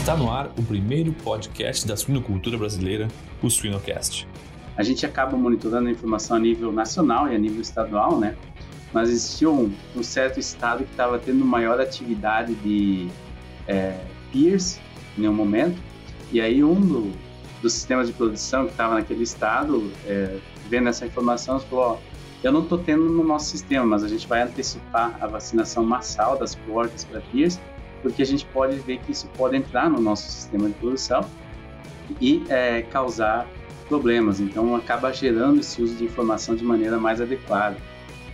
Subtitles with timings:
[0.00, 3.06] Está no ar o primeiro podcast da suinocultura brasileira,
[3.42, 4.26] o Suinocast.
[4.74, 8.34] A gente acaba monitorando a informação a nível nacional e a nível estadual, né?
[8.94, 13.08] Mas existia um, um certo estado que estava tendo maior atividade de
[13.68, 14.00] é,
[14.32, 14.80] peers
[15.18, 15.78] em um momento,
[16.32, 17.12] e aí um do,
[17.60, 21.98] dos sistemas de produção que estava naquele estado, é, vendo essa informação, falou: ó,
[22.42, 26.38] eu não estou tendo no nosso sistema, mas a gente vai antecipar a vacinação massal
[26.38, 27.60] das porcas para peers
[28.02, 31.24] porque a gente pode ver que isso pode entrar no nosso sistema de produção
[32.20, 33.46] e é, causar
[33.88, 34.40] problemas.
[34.40, 37.76] Então, acaba gerando esse uso de informação de maneira mais adequada.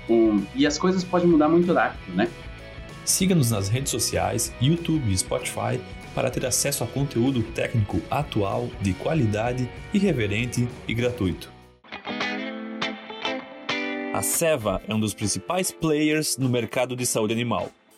[0.08, 2.28] Um, e as coisas podem mudar muito rápido, né?
[3.04, 5.80] Siga-nos nas redes sociais, YouTube e Spotify
[6.14, 11.52] para ter acesso a conteúdo técnico atual, de qualidade, irreverente e gratuito.
[14.14, 17.70] A Seva é um dos principais players no mercado de saúde animal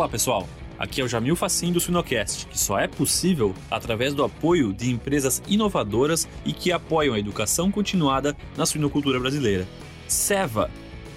[0.00, 0.48] Olá pessoal,
[0.78, 4.90] aqui é o Jamil Facim do Suinocast, que só é possível através do apoio de
[4.90, 9.68] empresas inovadoras e que apoiam a educação continuada na suinocultura brasileira.
[10.08, 10.70] Seva,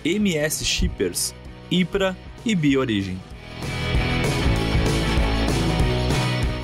[0.04, 1.34] MS Shippers,
[1.72, 2.14] IPRA
[2.46, 3.18] e Bioorigem.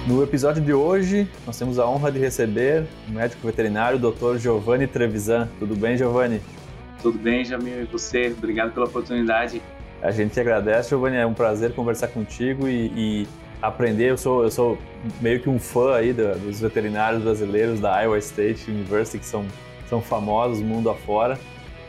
[0.06, 4.38] No episódio de hoje, nós temos a honra de receber o médico veterinário Dr.
[4.38, 5.48] Giovanni Trevisan.
[5.58, 6.42] Tudo bem, Giovanni?
[7.02, 8.28] Tudo bem, Jamil, e você?
[8.38, 9.62] Obrigado pela oportunidade.
[10.02, 11.18] A gente te agradece, Giovanni.
[11.18, 13.28] É um prazer conversar contigo e, e
[13.62, 14.12] aprender.
[14.12, 14.78] Eu sou, eu sou
[15.22, 19.46] meio que um fã aí dos veterinários brasileiros da Iowa State University, que são,
[19.90, 21.38] são famosos mundo afora.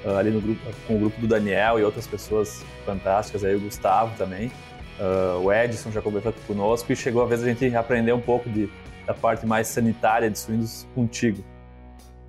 [0.05, 3.61] Uh, ali no grupo, com o grupo do Daniel e outras pessoas fantásticas, aí o
[3.61, 4.51] Gustavo também.
[4.99, 8.49] Uh, o Edson já conversou conosco e chegou a vez a gente aprender um pouco
[8.49, 8.69] de,
[9.07, 11.45] da parte mais sanitária de suínos contigo.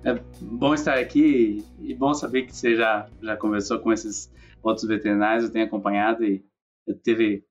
[0.04, 4.30] É bom estar aqui e bom saber que você já, já conversou com esses
[4.62, 6.44] outros veterinários, eu tenho acompanhado e
[6.86, 7.44] eu teve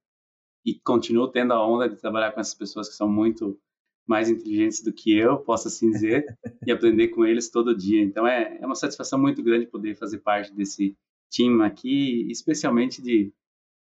[0.66, 3.60] e continuo tendo a onda de trabalhar com essas pessoas que são muito
[4.08, 6.26] mais inteligentes do que eu, posso assim dizer,
[6.68, 8.02] e aprender com eles todo dia.
[8.02, 10.98] Então é, é uma satisfação muito grande poder fazer parte desse
[11.30, 13.34] time aqui, especialmente de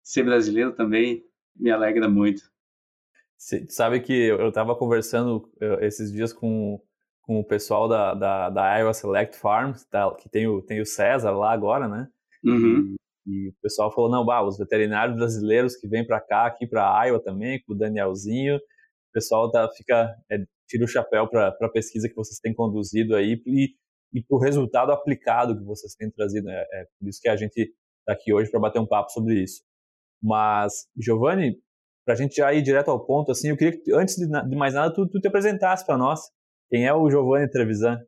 [0.03, 1.23] ser brasileiro também,
[1.55, 2.49] me alegra muito.
[3.37, 5.49] Você sabe que eu estava conversando
[5.81, 6.81] esses dias com,
[7.21, 9.85] com o pessoal da, da, da Iowa Select Farms,
[10.19, 12.07] que tem o, tem o César lá agora, né?
[12.43, 12.95] Uhum.
[13.25, 17.05] E o pessoal falou, não, bah, os veterinários brasileiros que vêm para cá, aqui para
[17.05, 20.37] Iowa também, com o Danielzinho, o pessoal tá, fica, é,
[20.67, 23.75] tira o chapéu para a pesquisa que vocês têm conduzido aí e,
[24.13, 26.49] e para o resultado aplicado que vocês têm trazido.
[26.49, 29.41] É, é por isso que a gente está aqui hoje para bater um papo sobre
[29.41, 29.61] isso.
[30.21, 31.57] Mas, Giovanni,
[32.05, 34.55] para a gente já ir direto ao ponto, assim, eu queria que, antes de, de
[34.55, 36.21] mais nada, tu, tu te apresentasse para nós.
[36.69, 37.99] Quem é o Giovanni Trevisan?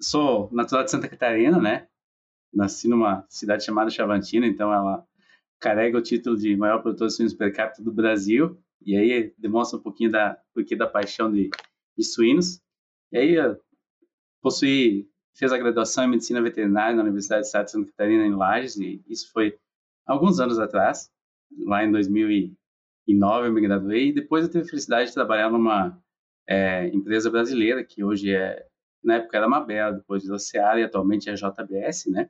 [0.00, 1.88] Sou natural de Santa Catarina, né?
[2.52, 5.04] Nasci numa cidade chamada Chavantina, então ela
[5.60, 9.78] carrega o título de maior produtor de suínos per capita do Brasil, e aí demonstra
[9.78, 11.50] um pouquinho da porque da paixão de,
[11.96, 12.60] de suínos.
[13.12, 13.36] E aí
[14.40, 19.02] possui, fez a graduação em medicina veterinária na Universidade de Santa Catarina em Lages, e
[19.08, 19.58] isso foi
[20.06, 21.10] alguns anos atrás,
[21.64, 26.00] lá em 2009 eu me graduei, e depois eu tive a felicidade de trabalhar numa
[26.48, 28.66] é, empresa brasileira, que hoje é,
[29.02, 32.28] na época era Mabel, depois de Oceara, e atualmente é JBS, né?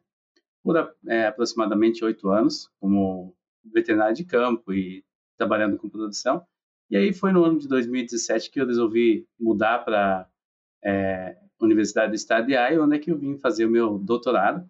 [0.62, 3.34] por é, aproximadamente oito anos como
[3.64, 5.04] veterinário de campo e
[5.36, 6.44] trabalhando com produção.
[6.90, 10.28] E aí foi no ano de 2017 que eu resolvi mudar para
[10.84, 14.68] é, Universidade do Estado de Iowa, onde é que eu vim fazer o meu doutorado.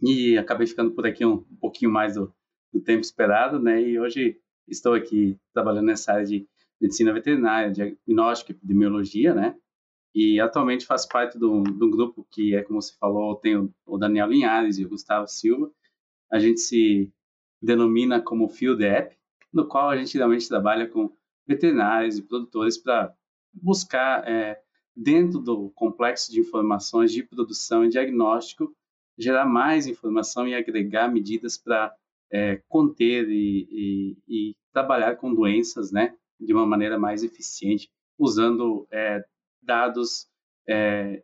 [0.00, 2.32] E acabei ficando por aqui um, um pouquinho mais do,
[2.72, 3.82] do, tempo esperado, né?
[3.82, 6.48] E hoje estou aqui trabalhando nessa área de
[6.80, 9.56] medicina veterinária, diagnóstico, epidemiologia, né?
[10.20, 13.96] E atualmente faço parte de um, grupo que é, como você falou, tem o, o,
[13.96, 15.70] Daniel Linhares e o Gustavo Silva.
[16.28, 17.12] A gente se
[17.62, 19.16] denomina como Field App,
[19.52, 21.08] no qual a gente realmente trabalha com
[21.46, 23.14] veterinários e produtores para
[23.52, 24.60] buscar, é,
[24.96, 28.74] dentro do complexo de informações de produção e diagnóstico,
[29.16, 31.94] gerar mais informação e agregar medidas para
[32.32, 37.88] é, conter e, e, e, trabalhar com doenças né, de uma maneira mais eficiente,
[38.18, 39.24] usando é,
[39.68, 40.26] dados,
[40.66, 41.22] é,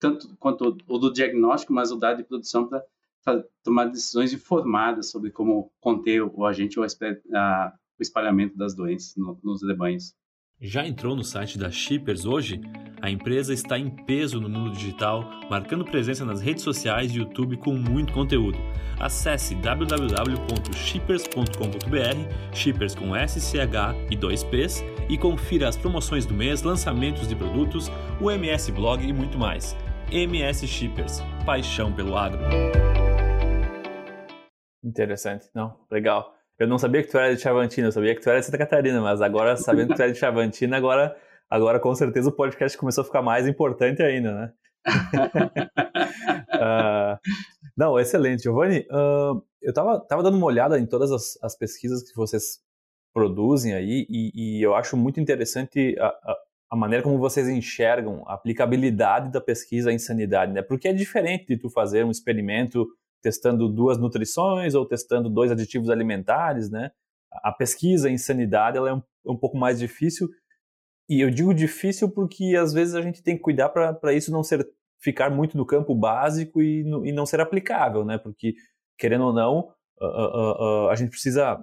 [0.00, 5.30] tanto quanto o do diagnóstico, mas o dado de produção para tomar decisões informadas sobre
[5.30, 6.84] como conter o agente ou
[7.34, 10.14] a, o espalhamento das doenças no, nos rebanhos.
[10.64, 12.60] Já entrou no site da Shippers hoje?
[13.00, 17.56] A empresa está em peso no mundo digital, marcando presença nas redes sociais e YouTube
[17.56, 18.56] com muito conteúdo.
[19.00, 27.26] Acesse www.shippers.com.br, Shippers com SCH e 2 Ps, e confira as promoções do mês, lançamentos
[27.26, 29.76] de produtos, o MS Blog e muito mais.
[30.12, 32.38] MS Shippers, paixão pelo agro.
[34.84, 36.32] Interessante, não, legal.
[36.58, 38.58] Eu não sabia que tu era de Chavantina, eu sabia que tu era de Santa
[38.58, 41.16] Catarina, mas agora, sabendo que tu era de Chavantina, agora,
[41.50, 44.52] agora com certeza o podcast começou a ficar mais importante ainda, né?
[46.54, 47.18] uh,
[47.76, 48.42] não, excelente.
[48.42, 52.60] Giovanni, uh, eu estava tava dando uma olhada em todas as, as pesquisas que vocês
[53.14, 56.36] produzem aí e, e eu acho muito interessante a, a,
[56.70, 60.62] a, maneira como vocês enxergam a aplicabilidade da pesquisa em sanidade, né?
[60.62, 62.86] Porque é diferente de tu fazer um experimento
[63.22, 66.90] testando duas nutrições ou testando dois aditivos alimentares, né?
[67.30, 70.28] A pesquisa em sanidade ela é um, um pouco mais difícil
[71.08, 74.42] e eu digo difícil porque às vezes a gente tem que cuidar para isso não
[74.42, 74.68] ser
[75.00, 78.18] ficar muito no campo básico e, no, e não ser aplicável, né?
[78.18, 78.54] Porque
[78.98, 81.58] querendo ou não, uh, uh, uh, a gente precisa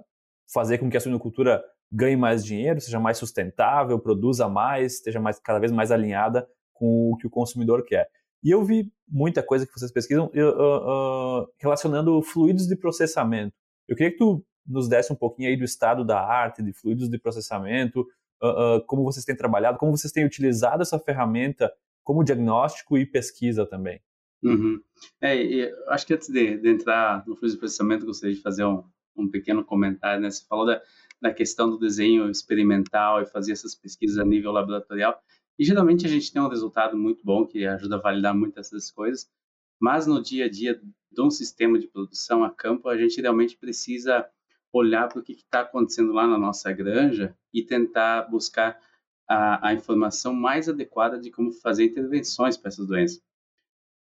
[0.52, 5.38] fazer com que a suinocultura ganhe mais dinheiro, seja mais sustentável, produza mais, esteja mais,
[5.40, 8.08] cada vez mais alinhada com o que o consumidor quer.
[8.42, 13.54] E eu vi muita coisa que vocês pesquisam uh, uh, relacionando fluidos de processamento.
[13.88, 17.08] Eu queria que tu nos desse um pouquinho aí do estado da arte de fluidos
[17.10, 18.00] de processamento,
[18.42, 21.70] uh, como vocês têm trabalhado, como vocês têm utilizado essa ferramenta
[22.04, 24.00] como diagnóstico e pesquisa também.
[24.42, 24.80] Uhum.
[25.20, 28.82] É, acho que antes de, de, entrar no fluido de processamento, gostaria de fazer um,
[29.16, 30.22] um pequeno comentário.
[30.22, 30.30] Né?
[30.30, 30.80] Você falou da,
[31.20, 35.20] da questão do desenho experimental e fazer essas pesquisas a nível laboratorial.
[35.60, 38.90] E geralmente a gente tem um resultado muito bom que ajuda a validar muitas dessas
[38.90, 39.30] coisas,
[39.78, 40.80] mas no dia a dia
[41.12, 44.26] de um sistema de produção a campo, a gente realmente precisa
[44.72, 48.80] olhar para o que está acontecendo lá na nossa granja e tentar buscar
[49.28, 53.22] a, a, informação mais adequada de como fazer intervenções para essas doenças.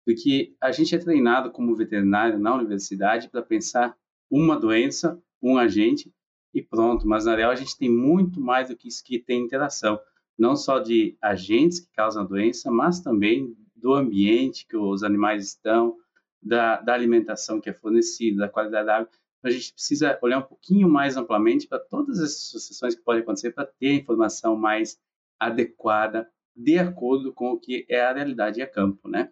[0.03, 3.95] Porque a gente é treinado como veterinário na universidade para pensar
[4.27, 6.11] uma doença, um agente
[6.51, 9.43] e pronto, mas na real a gente tem muito mais do que isso que tem
[9.43, 9.99] interação
[10.37, 15.45] não só de agentes que causam a doença, mas também do ambiente que os animais
[15.45, 15.95] estão,
[16.41, 19.09] da, da alimentação que é fornecida, da qualidade da água.
[19.39, 23.21] Então, a gente precisa olhar um pouquinho mais amplamente para todas as sucessões que podem
[23.21, 24.97] acontecer para ter informação mais
[25.39, 29.31] adequada, de acordo com o que é a realidade a campo, né?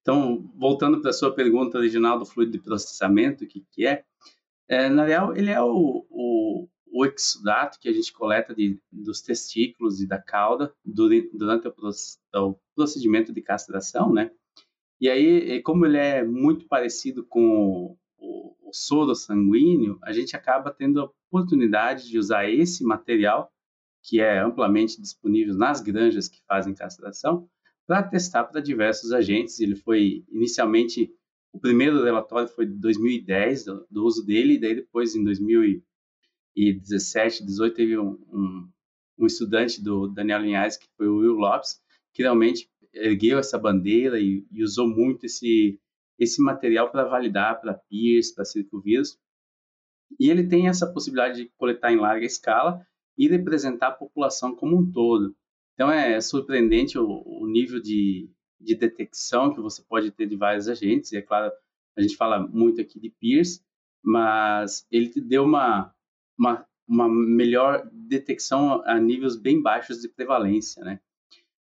[0.00, 4.04] Então, voltando para a sua pergunta original do fluido de processamento, o que, que é?
[4.68, 4.88] é?
[4.88, 10.00] Na real, ele é o, o, o exudato que a gente coleta de, dos testículos
[10.00, 11.28] e da cauda durante,
[11.66, 14.30] o, procedimento de castração, né?
[15.00, 20.70] E aí, como ele é muito parecido com o, o soro sanguíneo, a gente acaba
[20.70, 23.50] tendo a oportunidade de usar esse material,
[24.00, 27.48] que é amplamente disponível nas granjas que fazem castração,
[27.88, 29.58] para testar para diversos agentes.
[29.58, 31.12] Ele foi inicialmente
[31.52, 35.82] o primeiro relatório foi de 2010 do, do uso dele, e daí depois em 2000
[36.54, 38.70] e 17, 18 teve um,
[39.18, 41.80] um, estudante do Daniel Linhares, que foi o Will Lopes,
[42.12, 45.80] que realmente ergueu essa bandeira e, e usou muito esse,
[46.18, 49.18] esse material para validar para PIRS, para circovírus.
[50.18, 52.86] E ele tem essa possibilidade de coletar em larga escala
[53.18, 55.34] e representar a população como um todo.
[55.74, 60.68] Então é surpreendente o, o nível de, de detecção que você pode ter de vários
[60.68, 61.10] agentes.
[61.10, 61.52] E é claro,
[61.96, 63.64] a gente fala muito aqui de PIRS,
[64.02, 65.93] mas ele deu uma,
[66.38, 71.00] uma, uma melhor detecção a níveis bem baixos de prevalência, né?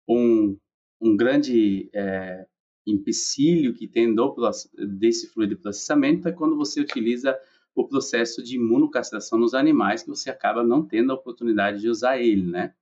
[0.07, 0.57] Um,
[0.99, 2.45] um grande é,
[2.85, 4.35] empecilho que tem do,
[4.97, 7.37] desse fluido de processamento é quando você utiliza
[7.73, 12.19] o processo de imunocastração nos animais, que você acaba não tendo a oportunidade de usar
[12.19, 12.73] ele, né?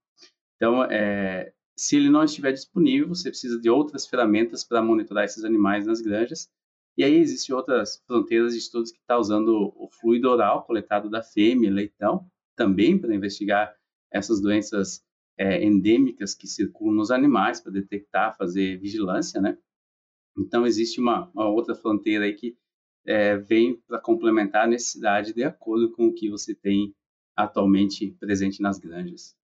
[0.55, 5.43] Então, é, se ele não estiver disponível, você precisa de outras ferramentas para monitorar esses
[5.45, 6.49] animais nas granjas,
[6.97, 11.09] e aí existem outras fronteiras de estudos que estão tá usando o fluido oral coletado
[11.09, 13.73] da fêmea, leitão, também para investigar
[14.11, 15.03] essas doenças
[15.37, 19.57] é, endêmicas que circulam nos animais, para detectar, fazer vigilância, né?
[20.37, 22.57] Então, existe uma, uma outra fronteira aí que
[23.05, 26.93] é, vem para complementar a necessidade de acordo com o que você tem
[27.35, 29.35] atualmente presente nas granjas.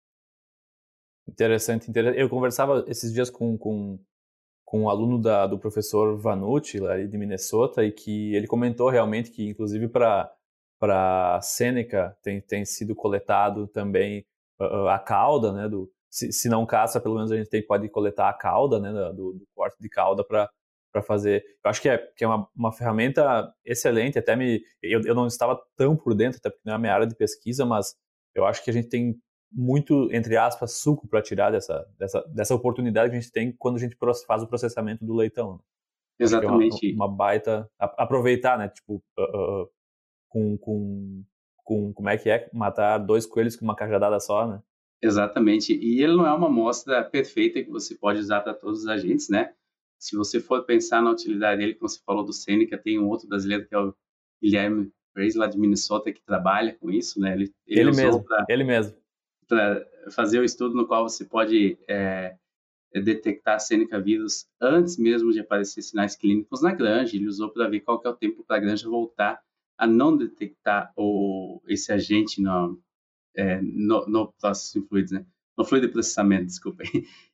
[1.28, 2.20] Interessante, interessante.
[2.20, 4.00] Eu conversava esses dias com, com
[4.66, 9.32] com um aluno da, do professor Vanucci, lá de Minnesota, e que ele comentou realmente
[9.32, 14.26] que, inclusive, para Sêneca tem, tem sido coletado também
[14.60, 17.88] uh, a cauda, né, do, se, se, não caça, pelo menos a gente tem, pode
[17.90, 20.50] coletar a cauda, né, do, do corte de cauda para
[20.96, 21.44] para fazer.
[21.62, 24.62] Eu acho que é, que é uma, uma ferramenta excelente, até me.
[24.82, 27.16] Eu, eu não estava tão por dentro, até porque não é a minha área de
[27.16, 27.96] pesquisa, mas
[28.34, 29.14] eu acho que a gente tem
[29.52, 33.76] muito, entre aspas, suco para tirar dessa, dessa, dessa oportunidade que a gente tem quando
[33.76, 33.98] a gente
[34.28, 35.54] faz o processamento do leitão.
[35.54, 35.60] Né?
[36.20, 36.92] Exatamente.
[36.92, 37.70] É uma, uma, baita.
[37.80, 38.70] Aproveitar, né?
[38.70, 39.70] Tipo, uh, uh,
[40.30, 41.24] com, com,
[41.64, 41.94] com.
[41.94, 42.50] Como é que é?
[42.54, 44.62] Matar dois coelhos com uma cajadada só, né?
[45.02, 45.74] Exatamente.
[45.74, 49.30] E ele não é uma amostra perfeita que você pode usar para todos os agentes,
[49.30, 49.54] né?
[50.00, 53.28] Se você for pensar na utilidade dele, como você falou do Seneca, tem um outro
[53.28, 53.94] brasileiro que é o
[54.42, 57.34] Guilherme Reis, lá de Minnesota, que trabalha com isso, né?
[57.34, 58.96] Ele, ele, ele mesmo, pra, ele mesmo.
[60.12, 62.36] Fazer o estudo no qual você pode é,
[62.94, 67.16] detectar Seneca vírus antes mesmo de aparecer sinais clínicos na granja.
[67.16, 69.42] Ele usou para ver qual que é o tempo para a granja voltar
[69.78, 72.80] a não detectar o, esse agente no,
[73.36, 75.26] é, no, no processo de fluidos, né?
[75.58, 76.88] No fluido de processamento, desculpem.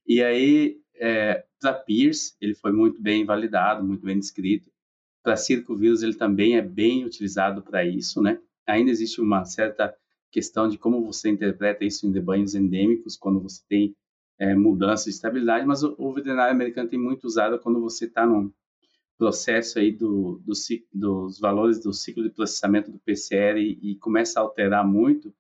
[0.05, 4.69] E aí, é, para Pierce, ele foi muito bem validado, muito bem descrito.
[5.23, 8.39] Para circovírus, ele também é bem utilizado para isso, né?
[8.67, 9.95] Ainda existe uma certa
[10.31, 13.95] questão de como você interpreta isso em rebanhos endêmicos, quando você tem
[14.39, 18.25] é, mudança de estabilidade, mas o, o, veterinário americano tem muito usado quando você está
[18.25, 18.51] num
[19.17, 20.53] processo aí do, do,
[20.91, 25.31] dos valores do ciclo de processamento do PCR e, e começa a alterar muito,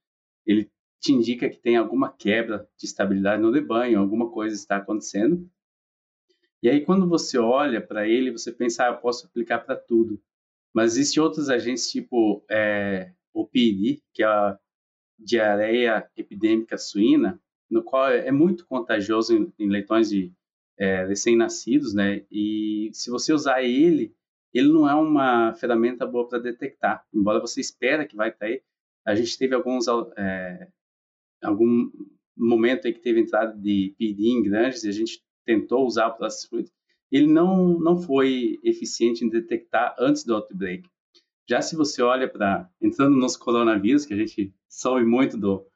[0.45, 0.69] ele
[0.99, 5.49] te indica que tem alguma quebra de estabilidade no rebanho, alguma coisa está acontecendo.
[6.61, 10.21] E aí, quando você olha para ele, você pensa, ah, eu posso aplicar para tudo.
[10.71, 14.59] Mas existem outros agentes, tipo é, o PID, que é a
[15.23, 20.31] diarreia epidêmica suína, no qual é muito contagioso em, em leitões de
[20.77, 22.25] é, recém-nascidos, né?
[22.31, 24.13] E se você usar ele,
[24.53, 28.63] ele não é uma ferramenta boa para detectar, embora você espera que vai cair.
[29.05, 29.85] A gente teve alguns
[30.17, 30.67] é,
[31.41, 31.89] algum
[32.37, 36.17] momento aí que teve entrada de PD em grandes e a gente tentou usar o
[36.17, 36.69] Plastic
[37.11, 40.87] ele não, não foi eficiente em detectar antes do outbreak.
[41.51, 45.67] Já se você olha para, entrando nos coronavírus, que a gente soube muito do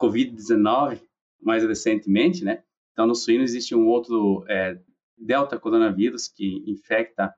[0.00, 1.02] Covid-19
[1.42, 2.62] mais recentemente, né?
[2.92, 4.78] Então, no suíno existe um outro é,
[5.16, 7.34] delta coronavírus que infecta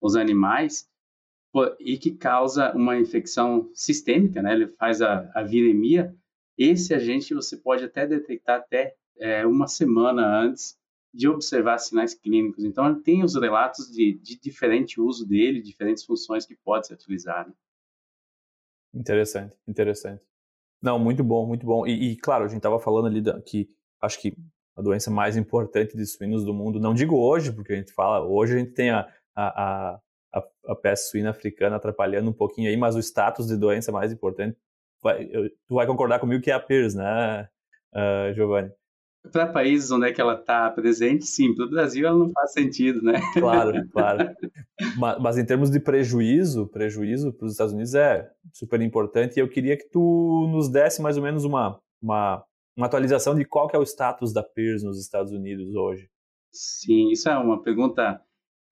[0.00, 0.88] os animais
[1.78, 4.52] e que causa uma infecção sistêmica, né?
[4.52, 6.12] Ele faz a, a viremia
[6.58, 10.76] esse agente você pode até detectar até é, uma semana antes
[11.12, 12.64] de observar sinais clínicos.
[12.64, 16.94] Então, ele tem os relatos de, de diferente uso dele, diferentes funções que pode ser
[16.94, 17.52] utilizado.
[18.94, 20.22] Interessante, interessante.
[20.82, 21.86] Não, muito bom, muito bom.
[21.86, 23.68] E, e claro, a gente estava falando ali da, que
[24.00, 24.34] acho que
[24.76, 28.24] a doença mais importante de suínos do mundo, não digo hoje, porque a gente fala,
[28.24, 30.00] hoje a gente tem a, a,
[30.32, 34.12] a, a peste suína africana atrapalhando um pouquinho aí, mas o status de doença mais
[34.12, 34.56] importante
[35.02, 37.48] vai, eu, tu vai concordar comigo que é a PIRS, né,
[37.94, 38.72] uh, Giovanni?
[39.32, 41.54] Para países onde é que ela está presente, sim.
[41.54, 43.20] Para o Brasil, ela não faz sentido, né?
[43.34, 44.30] Claro, claro.
[44.98, 49.36] mas, mas, em termos de prejuízo, prejuízo para os Estados Unidos é super importante.
[49.36, 52.42] E eu queria que tu nos desse mais ou menos uma, uma,
[52.76, 56.08] uma atualização de qual que é o status da PIRS nos Estados Unidos hoje.
[56.52, 58.20] Sim, isso é uma pergunta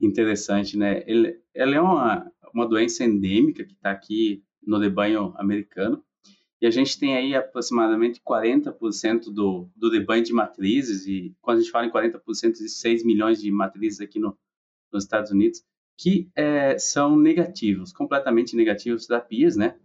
[0.01, 1.03] interessante, né?
[1.07, 6.03] Ele, ela é uma, uma doença endêmica que está aqui no rebanho americano.
[6.61, 11.61] E a gente tem aí aproximadamente 40% do, do rebanho de matrizes, e quando a
[11.61, 14.37] gente fala em 40%, de 6 milhões de matrizes aqui no,
[14.93, 15.63] nos Estados Unidos,
[15.97, 19.79] que é, são negativos, completamente negativos da PIRS, né?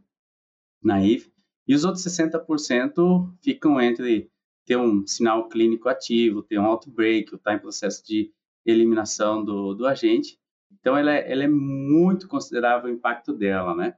[0.82, 1.32] Naive.
[1.68, 4.30] E os outros 60% ficam entre
[4.66, 8.32] ter um sinal clínico ativo, ter um outbreak, ou estar tá em processo de
[8.66, 10.40] eliminação do, do agente.
[10.72, 13.96] Então, ela é, ela é muito considerável o impacto dela, né?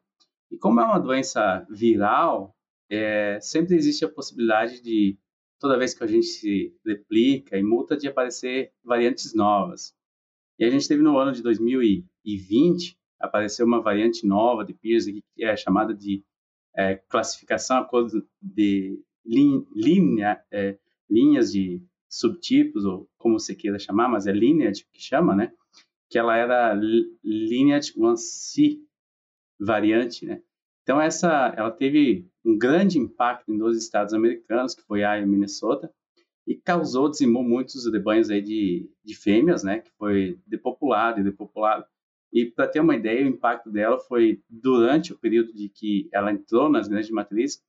[0.52, 2.55] E como é uma doença viral,
[2.90, 5.18] é, sempre existe a possibilidade de,
[5.60, 9.94] toda vez que a gente se replica e muta, de aparecer variantes novas.
[10.58, 15.44] E a gente teve no ano de 2020, apareceu uma variante nova de Pearson, que
[15.44, 16.24] é chamada de
[16.76, 18.08] é, classificação a cor
[18.42, 20.78] de linha, é,
[21.10, 25.52] linhas de subtipos, ou como você queira chamar, mas é lineage que chama, né?
[26.10, 26.74] Que ela era
[27.24, 28.80] lineage 1C
[29.60, 30.42] variante, né?
[30.86, 35.26] Então essa, ela teve um grande impacto em dois estados americanos, que foi Iowa e
[35.26, 35.92] Minnesota,
[36.46, 41.86] e causou, dizimou muitos rebanhos aí de, de fêmeas, né, que foi depopulado e depopulado.
[42.32, 46.32] E para ter uma ideia, o impacto dela foi durante o período de que ela
[46.32, 47.64] entrou nas grandes matrizes,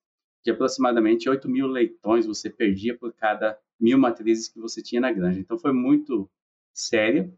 [0.44, 5.10] de aproximadamente 8 mil leitões você perdia por cada mil matrizes que você tinha na
[5.10, 5.40] granja.
[5.40, 6.30] Então foi muito
[6.74, 7.32] séria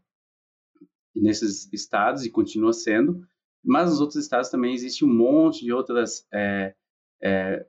[1.15, 3.25] nesses estados e continua sendo.
[3.63, 6.73] Mas nos outros estados também existe um monte de outras é,
[7.21, 7.65] é,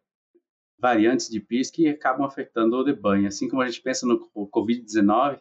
[0.78, 3.26] variantes de PIS que acabam afetando o rebanho.
[3.26, 5.40] Assim como a gente pensa no Covid-19,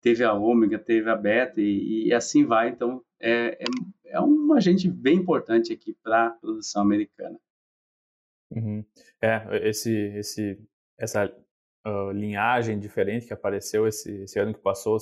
[0.00, 2.68] teve a ômega, teve a beta e, e assim vai.
[2.68, 3.64] Então, é, é,
[4.06, 7.38] é um agente bem importante aqui para a produção americana.
[8.50, 8.84] Uhum.
[9.20, 10.58] É, esse, esse,
[10.98, 11.26] essa
[11.86, 14.98] uh, linhagem diferente que apareceu esse, esse ano que passou,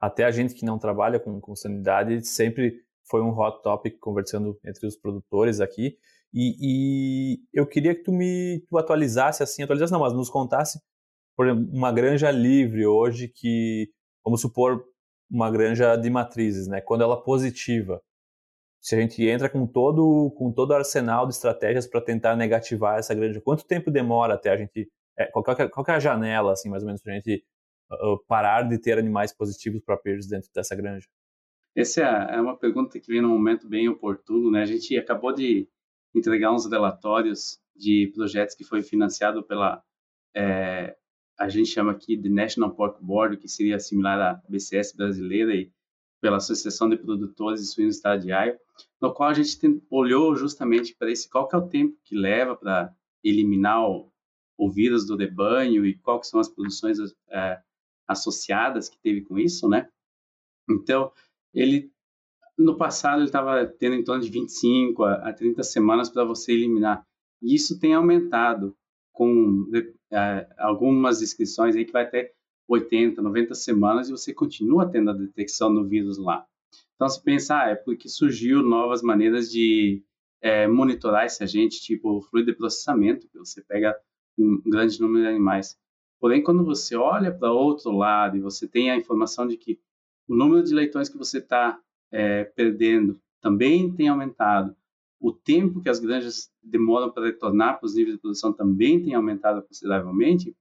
[0.00, 4.58] até a gente que não trabalha com, com sanidade sempre foi um hot topic conversando
[4.64, 5.96] entre os produtores aqui.
[6.34, 10.78] E, e eu queria que tu me tu atualizasse assim, atualizasse não, mas nos contasse
[11.36, 13.90] por exemplo, uma granja livre hoje que,
[14.24, 14.84] vamos supor,
[15.30, 16.80] uma granja de matrizes, né?
[16.80, 18.02] Quando ela é positiva,
[18.80, 22.98] se a gente entra com todo com todo o arsenal de estratégias para tentar negativar
[22.98, 26.52] essa granja, quanto tempo demora até a gente é, qual, é, qual é a janela
[26.52, 27.44] assim mais ou menos para a gente
[27.92, 31.08] uh, parar de ter animais positivos para PIRS dentro dessa granja?
[31.76, 34.62] Essa é, é uma pergunta que vem num momento bem oportuno, né?
[34.62, 35.68] A gente acabou de
[36.14, 39.82] entregar uns relatórios de projetos que foi financiado pela
[40.34, 40.96] é,
[41.38, 45.70] a gente chama aqui de National Pork Board, que seria similar à BCS brasileira e
[46.20, 48.58] pela Associação de Produtores de Suínos do Estado de Iowa,
[49.00, 49.58] no qual a gente
[49.90, 54.10] olhou justamente para esse qual é o tempo que leva para eliminar o,
[54.56, 56.98] o, vírus do rebanho e que são as produções
[57.30, 57.60] é,
[58.08, 59.88] associadas que teve com isso, né?
[60.68, 61.12] Então,
[61.56, 61.90] ele
[62.58, 66.52] no passado ele estava tendo em torno de 25 a, a 30 semanas para você
[66.52, 67.04] eliminar.
[67.42, 68.74] E isso tem aumentado
[69.12, 69.66] com
[70.12, 72.32] é, algumas inscrições aí que vai até
[72.68, 76.46] 80, 90 semanas e você continua tendo a detecção do vírus lá.
[76.94, 80.02] Então, se pensar, ah, é porque surgiu novas maneiras de
[80.40, 83.94] é, monitorar esse agente, tipo fluido de processamento, que você pega
[84.38, 85.78] um grande número de animais.
[86.18, 89.78] Porém, quando você olha para outro lado e você tem a informação de que
[90.28, 91.78] o número de leitões que você está
[92.10, 94.76] é, perdendo também tem aumentado,
[95.20, 99.14] o tempo que as granjas demoram para retornar para os níveis de produção também tem
[99.14, 100.54] aumentado consideravelmente.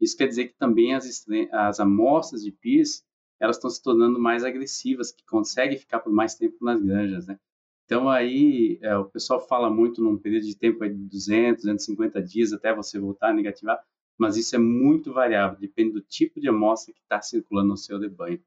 [0.00, 3.04] Isso quer dizer que também as, as amostras de PIS
[3.40, 7.38] elas estão se tornando mais agressivas, que conseguem ficar por mais tempo nas granjas, né?
[7.84, 12.52] Então aí é, o pessoal fala muito num período de tempo de 200, 250 dias
[12.52, 13.82] até você voltar a negativar,
[14.16, 17.98] mas isso é muito variável, depende do tipo de amostra que está circulando no seu
[17.98, 18.40] rebanho.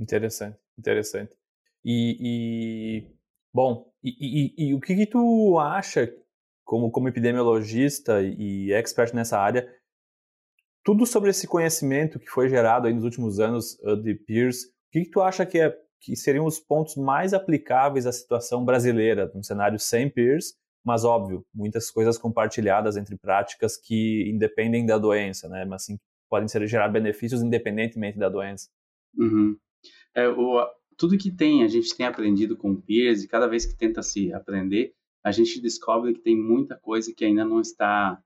[0.00, 1.32] Interessante, interessante.
[1.84, 3.20] E, e
[3.52, 6.12] Bom, e, e, e o que, que, tu acha,
[6.64, 9.68] como, como epidemiologista e expert nessa área,
[10.84, 14.90] tudo sobre esse conhecimento que foi gerado aí nos últimos anos uh, de peers, o
[14.92, 19.30] que, que tu acha que, é, que seriam os pontos mais aplicáveis à situação brasileira,
[19.34, 25.48] num cenário sem peers, mas óbvio, muitas coisas compartilhadas entre práticas que independem da doença,
[25.48, 25.64] né?
[25.66, 28.68] Mas assim, podem ser gerar benefícios independentemente da doença.
[29.18, 29.58] Uhum.
[30.14, 33.76] É, o, tudo que tem, a gente tem aprendido com peers e cada vez que
[33.76, 38.22] tenta se aprender, a gente descobre que tem muita coisa que ainda não está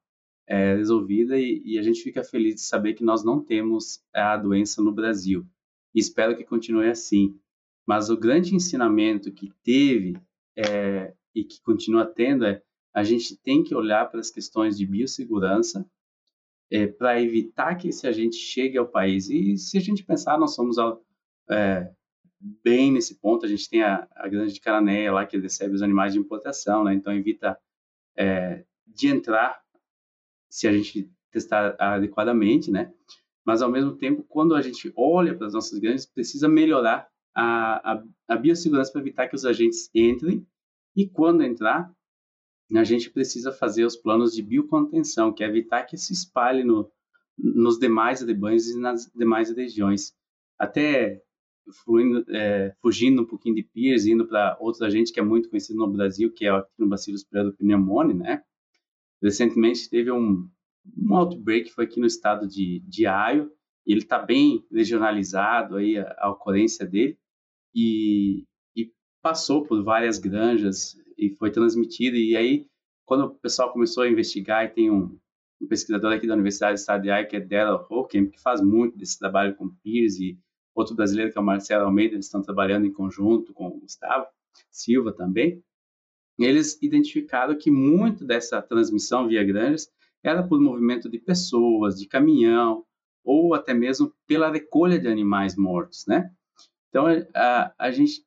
[0.47, 4.37] é, resolvida e, e, a gente fica feliz de saber que nós não temos a
[4.37, 5.47] doença no Brasil.
[5.94, 7.38] E espero que continue assim.
[7.87, 10.16] Mas o grande ensinamento que teve
[10.57, 14.87] é, e que continua tendo é a gente tem que olhar para as questões de
[14.87, 15.85] biossegurança
[16.70, 19.29] é, para evitar que esse agente chegue ao país.
[19.29, 20.77] E se a gente pensar, nós somos
[21.51, 21.91] é,
[22.63, 23.45] bem nesse ponto.
[23.45, 26.85] A gente tem a, a granja de Caranéia lá, que recebe os animais de importação,
[26.85, 26.95] né?
[26.95, 27.59] Então, evita
[28.17, 29.63] é, de entrar
[30.49, 32.93] se a gente testar adequadamente, né?
[33.45, 37.93] Mas, ao mesmo tempo, quando a gente olha para as nossas granjas, precisa melhorar a,
[37.93, 40.47] a, a biossegurança para evitar que os agentes entrem.
[40.97, 41.93] E, quando entrar,
[42.75, 46.91] a gente precisa fazer os planos de biocontenção, que é evitar que se espalhe no,
[47.37, 50.15] nos demais rebanhos e nas demais regiões.
[50.59, 51.23] Até
[51.72, 55.79] fluindo, é, fugindo um pouquinho de peers, indo para outro agente que é muito conhecido
[55.79, 57.24] no Brasil, que é o Actinobacillus
[57.59, 58.42] pneumoniae, né?
[59.22, 60.48] Recentemente teve um,
[60.96, 63.50] um outbreak, foi aqui no estado de, de Iowa,
[63.87, 67.18] e ele está bem regionalizado aí, a, a ocorrência dele,
[67.74, 68.44] e,
[68.77, 72.66] e passou por várias granjas e foi transmitido, e aí
[73.05, 75.18] quando o pessoal começou a investigar, e tem um,
[75.61, 78.61] um pesquisador aqui da Universidade do Estado de Iowa, que é Della Hockem, que faz
[78.61, 80.38] muito desse trabalho com peers e
[80.75, 84.27] outro brasileiro que é o Marcelo Almeida, eles estão trabalhando em conjunto com o Gustavo
[84.71, 85.63] Silva também.
[86.39, 89.91] Eles identificaram que muito dessa transmissão via granjas
[90.23, 92.85] era por movimento de pessoas, de caminhão,
[93.23, 96.31] ou até mesmo pela recolha de animais mortos, né?
[96.89, 98.25] Então, a, a gente,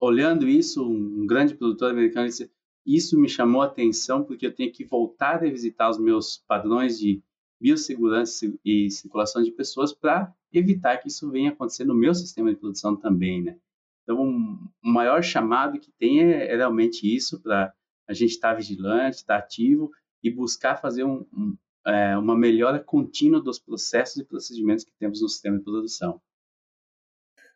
[0.00, 2.50] olhando isso, um grande produtor americano disse,
[2.86, 6.98] isso me chamou a atenção porque eu tenho que voltar a visitar os meus padrões
[6.98, 7.22] de
[7.64, 12.60] biossegurança e circulação de pessoas para evitar que isso venha acontecer no meu sistema de
[12.60, 13.56] produção também, né?
[14.02, 17.72] Então, um, o maior chamado que tem é, é realmente isso, para
[18.06, 19.90] a gente estar tá vigilante, estar tá ativo
[20.22, 25.22] e buscar fazer um, um, é, uma melhora contínua dos processos e procedimentos que temos
[25.22, 26.20] no sistema de produção.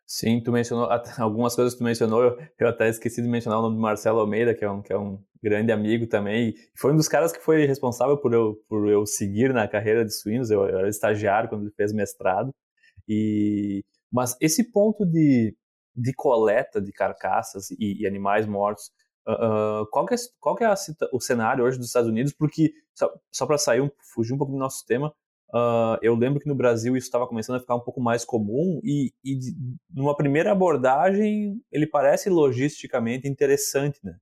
[0.06, 0.88] Sim, tu mencionou
[1.20, 4.20] algumas coisas que tu mencionou, eu, eu, até esqueci de mencionar o nome do Marcelo
[4.20, 7.40] Almeida, que é um, que é um grande amigo também, foi um dos caras que
[7.40, 11.48] foi responsável por eu, por eu seguir na carreira de suínos, eu, eu era estagiário
[11.48, 12.54] quando ele fez mestrado,
[13.08, 15.56] e, mas esse ponto de,
[15.94, 18.90] de coleta de carcaças e, e animais mortos,
[19.26, 20.74] uh, qual que é, qual que é a,
[21.12, 22.32] o cenário hoje dos Estados Unidos?
[22.32, 25.12] Porque, só, só para sair, um, fugir um pouco do nosso tema,
[25.50, 28.80] Uh, eu lembro que no Brasil isso estava começando a ficar um pouco mais comum
[28.84, 29.56] e, e de,
[29.90, 34.18] numa primeira abordagem ele parece logisticamente interessante, né?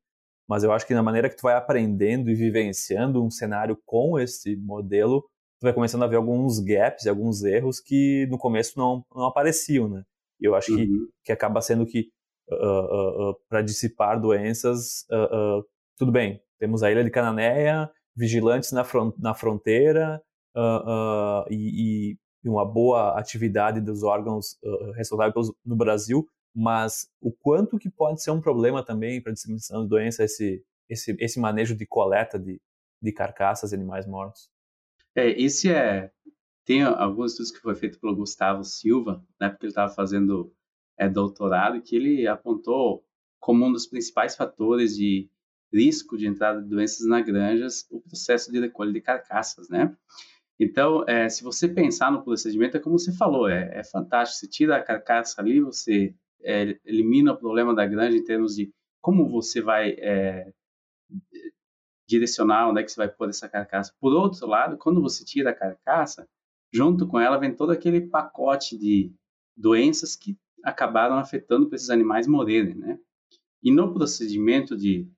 [0.49, 4.19] Mas eu acho que na maneira que tu vai aprendendo e vivenciando um cenário com
[4.19, 5.23] esse modelo,
[5.61, 9.89] tu vai começando a ver alguns gaps, alguns erros que no começo não, não apareciam,
[9.89, 10.03] né?
[10.41, 10.79] E eu acho uhum.
[10.79, 10.89] que,
[11.25, 12.09] que acaba sendo que
[12.51, 15.07] uh, uh, para dissipar doenças,
[15.99, 20.21] tudo bem, temos a Ilha de Cananéia, vigilantes na, front, na fronteira,
[20.57, 20.91] uh,
[21.41, 26.27] uh, e, e, uma boa atividade dos órgãos uh, responsáveis no Brasil,
[26.59, 30.65] mas o quanto que pode ser um problema também para a disseminação de doença esse,
[30.89, 32.59] esse, esse manejo de coleta de,
[33.03, 34.49] de carcaças de animais mortos?
[35.15, 36.11] É, esse é...
[36.65, 40.51] Tem alguns estudos que foi feito pelo Gustavo Silva, né, porque ele estava fazendo
[40.99, 43.05] é, doutorado, que ele apontou
[43.39, 45.31] como um dos principais fatores de
[45.71, 49.95] risco de entrada de doenças na granjas o processo de recolha de carcaças, né?
[50.59, 54.41] Então, é, se você pensar no procedimento, é como você falou, é, é fantástico.
[54.41, 58.73] Você tira a carcaça ali, você é, elimina o problema da granja em termos de
[59.01, 60.53] como você vai é,
[62.09, 63.93] direcionar onde é que você vai pôr essa carcaça.
[64.01, 66.29] Por outro lado, quando você tira a carcaça,
[66.73, 69.13] junto com ela vem todo aquele pacote de
[69.57, 72.99] doenças que acabaram afetando para esses animais morrerem, né?
[73.63, 75.09] E no procedimento de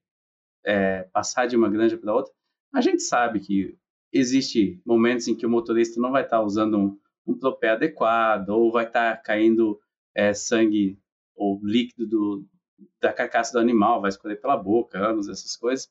[0.65, 2.33] é, passar de uma granja para outra,
[2.73, 3.77] a gente sabe que
[4.11, 8.85] existe momentos em que o motorista não vai estar usando um, um adequado, ou vai
[8.85, 9.79] estar caindo
[10.15, 10.97] é, sangue
[11.39, 12.45] ou líquido do,
[13.01, 15.89] da carcaça do animal, vai escorrer pela boca, anos, essas coisas.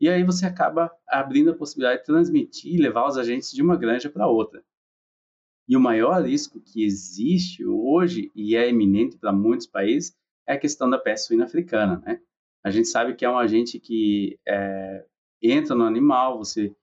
[0.00, 3.76] E aí você acaba abrindo a possibilidade de transmitir e levar os agentes de uma
[3.76, 4.62] granja para outra.
[5.68, 10.58] E o maior risco que existe hoje, e é eminente para muitos países, é a
[10.58, 12.02] questão da peste suína africana.
[12.04, 12.20] Né?
[12.64, 15.04] A gente sabe que é um agente que é,
[15.42, 16.74] entra no animal, você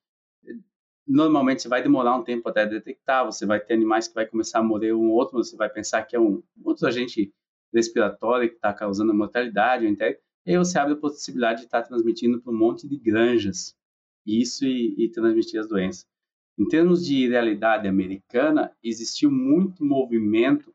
[1.07, 4.59] normalmente você vai demorar um tempo até detectar, você vai ter animais que vai começar
[4.59, 7.31] a morrer um outro, você vai pensar que é um outro agente
[7.75, 11.87] respiratório que está causando a mortalidade, e aí você abre a possibilidade de estar tá
[11.87, 13.75] transmitindo para um monte de granjas,
[14.25, 16.05] isso e, e transmitir as doenças.
[16.57, 20.73] Em termos de realidade americana, existiu muito movimento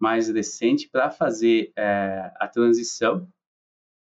[0.00, 3.28] mais recente para fazer é, a transição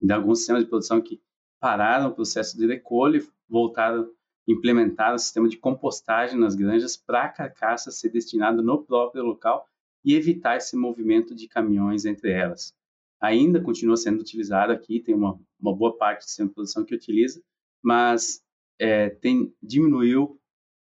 [0.01, 1.21] de alguns sistemas de produção que
[1.59, 4.11] pararam o processo de recolha e voltaram
[4.47, 9.67] implementar o sistema de compostagem nas granjas para a carcaça ser destinada no próprio local
[10.05, 12.73] e evitar esse movimento de caminhões entre elas.
[13.19, 17.41] Ainda continua sendo utilizado aqui, tem uma, uma boa parte de produção que utiliza,
[17.83, 18.41] mas
[18.79, 20.39] é, tem diminuiu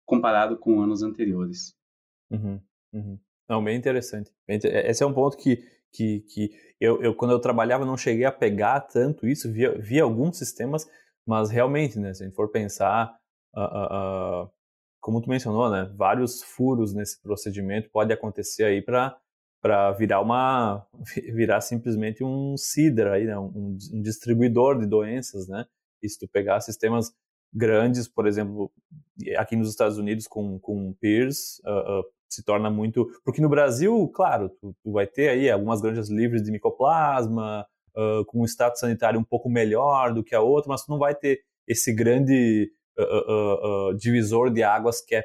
[0.06, 1.76] comparado com anos anteriores.
[2.32, 2.60] Uhum,
[2.94, 3.20] uhum.
[3.48, 4.32] Não, bem interessante.
[4.48, 8.32] Esse é um ponto que, que, que eu, eu, quando eu trabalhava, não cheguei a
[8.32, 10.90] pegar tanto isso, via, via alguns sistemas,
[11.26, 13.16] mas realmente, né, se a gente for pensar,
[13.56, 14.52] uh, uh,
[15.06, 19.16] como tu mencionou, né, vários furos nesse procedimento pode acontecer aí para
[19.62, 20.84] para virar uma
[21.32, 25.68] virar simplesmente um CIDR aí, né, um, um, distribuidor de doenças, né?
[26.02, 27.14] E se tu pegar sistemas
[27.54, 28.72] grandes, por exemplo,
[29.38, 34.50] aqui nos Estados Unidos com com PIRS, uh, se torna muito porque no Brasil, claro,
[34.50, 37.64] tu, tu, vai ter aí algumas granjas livres de micoplasma,
[38.26, 41.14] com um status sanitário um pouco melhor do que a outra, mas tu não vai
[41.14, 45.24] ter esse grande uh, uh, divisor de águas que é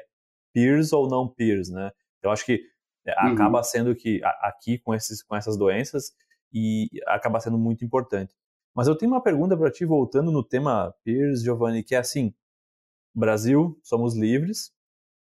[0.53, 1.91] peers ou não peers, né?
[2.19, 2.61] Então acho que
[3.05, 3.33] é, uhum.
[3.33, 6.11] acaba sendo que aqui com esses com essas doenças
[6.53, 8.33] e acaba sendo muito importante.
[8.75, 12.33] Mas eu tenho uma pergunta para ti voltando no tema peers, Giovanni, que é assim:
[13.13, 14.71] Brasil, somos livres.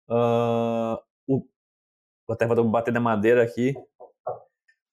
[0.09, 1.47] Uh, o,
[2.31, 3.75] até vou bater na madeira aqui.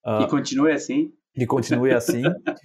[0.06, 2.24] Uh, e continue assim que continue assim.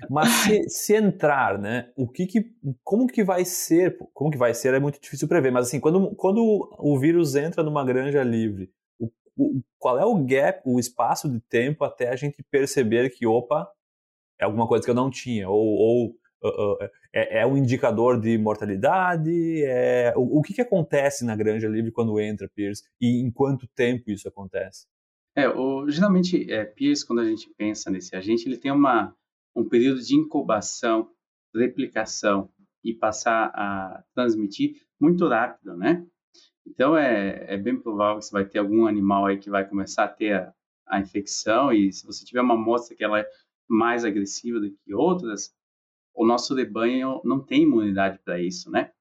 [0.08, 2.52] Mas se, se, entrar, né, o que, que
[2.84, 3.98] como que vai ser?
[4.14, 5.50] Como que vai ser é muito difícil prever.
[5.50, 6.40] Mas assim, quando, quando
[6.78, 11.40] o vírus entra numa granja livre, o, o, qual é o gap, o espaço de
[11.40, 13.68] tempo até a gente perceber que opa
[14.40, 16.06] é alguma coisa que eu não tinha ou, ou
[16.42, 19.64] uh, uh, é, é, um indicador de mortalidade?
[19.64, 23.66] É, o, o que, que acontece na granja livre quando entra Pierce e em quanto
[23.74, 24.86] tempo isso acontece?
[25.36, 29.14] É, o, geralmente, é, PIRS, quando a gente pensa nesse agente, ele tem uma,
[29.54, 31.10] um período de incubação,
[31.54, 32.50] replicação
[32.82, 36.06] e passar a transmitir muito rápido, né?
[36.66, 40.04] Então, é, é bem provável que você vai ter algum animal aí que vai começar
[40.04, 40.54] a ter a,
[40.86, 43.26] a infecção e se você tiver uma amostra que ela é
[43.68, 45.54] mais agressiva do que outras,
[46.14, 48.92] o nosso rebanho não tem imunidade para isso, né?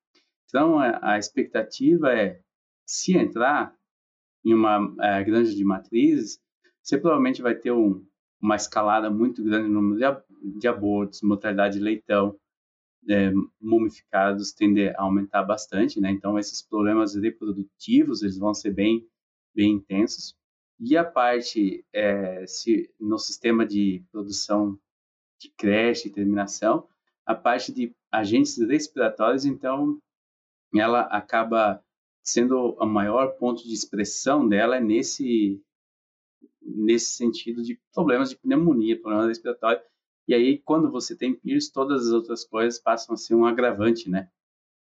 [0.45, 2.41] Então, a, a, expectativa é,
[2.85, 3.75] se entrar
[4.45, 4.87] em uma
[5.23, 6.39] granja de matrizes,
[6.81, 8.05] você provavelmente vai ter um,
[8.41, 12.37] uma escalada muito grande no número de, de abortos, mortalidade de leitão,
[13.07, 16.11] é, mumificados tende a aumentar bastante, né?
[16.11, 19.07] Então, esses problemas reprodutivos, eles vão ser bem,
[19.55, 20.35] bem intensos.
[20.79, 24.79] E a parte, é, se, no sistema de produção
[25.39, 26.87] de creche e terminação,
[27.25, 29.99] a parte de agentes respiratórios, então,
[30.75, 31.83] ela acaba
[32.23, 35.61] sendo o maior ponto de expressão dela é nesse
[36.61, 39.83] nesse sentido de problemas de pneumonia, problemas respiratórios.
[40.27, 44.09] E aí, quando você tem PIRS, todas as outras coisas passam a ser um agravante,
[44.09, 44.29] né?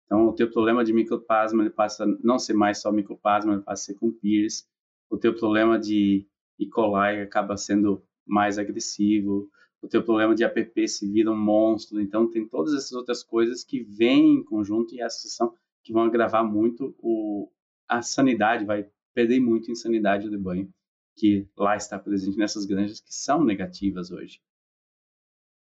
[0.06, 3.64] Então, o teu problema de micoplasma, ele passa a não ser mais só micoplasma, ele
[3.64, 4.68] passa a ser com PIRS.
[5.10, 6.28] O teu problema de
[6.60, 6.68] E.
[6.68, 9.50] coli acaba sendo mais agressivo.
[9.82, 12.00] O teu problema de APP se vira um monstro.
[12.00, 16.04] Então, tem todas essas outras coisas que vêm em conjunto e a associação que vão
[16.04, 17.52] agravar muito o,
[17.88, 20.72] a sanidade, vai perder muito em sanidade do banho
[21.16, 24.42] que lá está presente nessas granjas que são negativas hoje.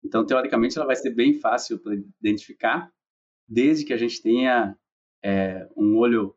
[0.05, 2.93] Então, teoricamente, ela vai ser bem fácil para identificar,
[3.49, 4.77] desde que a gente tenha
[5.23, 6.37] é, um olho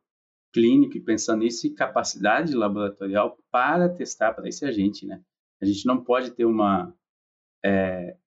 [0.52, 5.22] clínico e pensando nisso e capacidade laboratorial para testar para esse agente, né?
[5.62, 6.96] A gente não pode ter uma
[7.64, 8.18] é,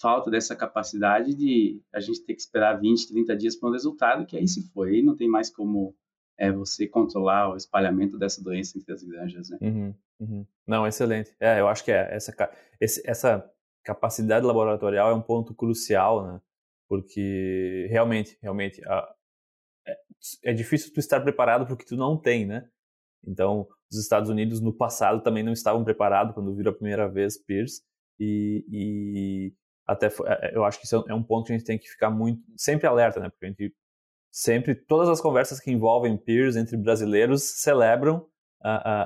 [0.00, 4.26] falta dessa capacidade de a gente ter que esperar 20, 30 dias para um resultado,
[4.26, 5.94] que aí se foi, aí não tem mais como
[6.38, 9.58] é, você controlar o espalhamento dessa doença entre as granjas, né?
[9.60, 10.46] Uhum, uhum.
[10.66, 11.34] Não, excelente.
[11.40, 12.32] É, eu acho que é essa,
[13.04, 13.52] essa
[13.84, 16.40] capacidade laboratorial é um ponto crucial, né?
[16.88, 19.14] Porque realmente, realmente, a,
[19.86, 19.96] é,
[20.44, 22.68] é, difícil tu estar preparado porque tu não tem, né?
[23.26, 27.36] Então, os Estados Unidos no passado também não estavam preparados quando viram a primeira vez
[27.36, 27.82] Pierce
[28.20, 29.54] e, e
[29.88, 32.10] até é, eu acho que isso é um ponto que a gente tem que ficar
[32.10, 33.30] muito sempre alerta, né?
[33.30, 33.74] Porque a gente
[34.30, 38.26] sempre todas as conversas que envolvem peers entre brasileiros celebram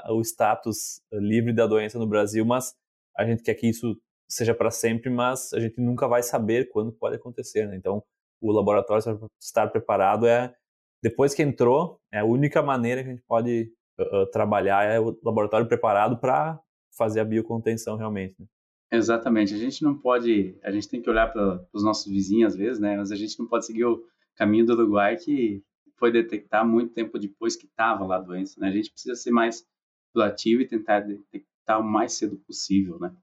[0.09, 2.75] o status livre da doença no Brasil, mas
[3.17, 3.97] a gente quer que isso
[4.29, 7.69] seja para sempre, mas a gente nunca vai saber quando pode acontecer.
[7.69, 7.77] Né?
[7.77, 8.03] Então,
[8.41, 10.55] o laboratório estar preparado é
[11.03, 15.19] depois que entrou, é a única maneira que a gente pode uh, trabalhar é o
[15.23, 16.59] laboratório preparado para
[16.97, 18.35] fazer a biocontenção realmente.
[18.39, 18.47] Né?
[18.93, 19.55] Exatamente.
[19.55, 22.79] A gente não pode, a gente tem que olhar para os nossos vizinhos às vezes,
[22.79, 22.99] né?
[22.99, 24.05] Mas a gente não pode seguir o
[24.37, 25.65] caminho do Uruguai que
[25.99, 28.69] foi detectar muito tempo depois que estava lá a doença, né?
[28.69, 29.65] A gente precisa ser mais
[30.13, 33.15] proativo e tentar detectar o mais cedo possível, né?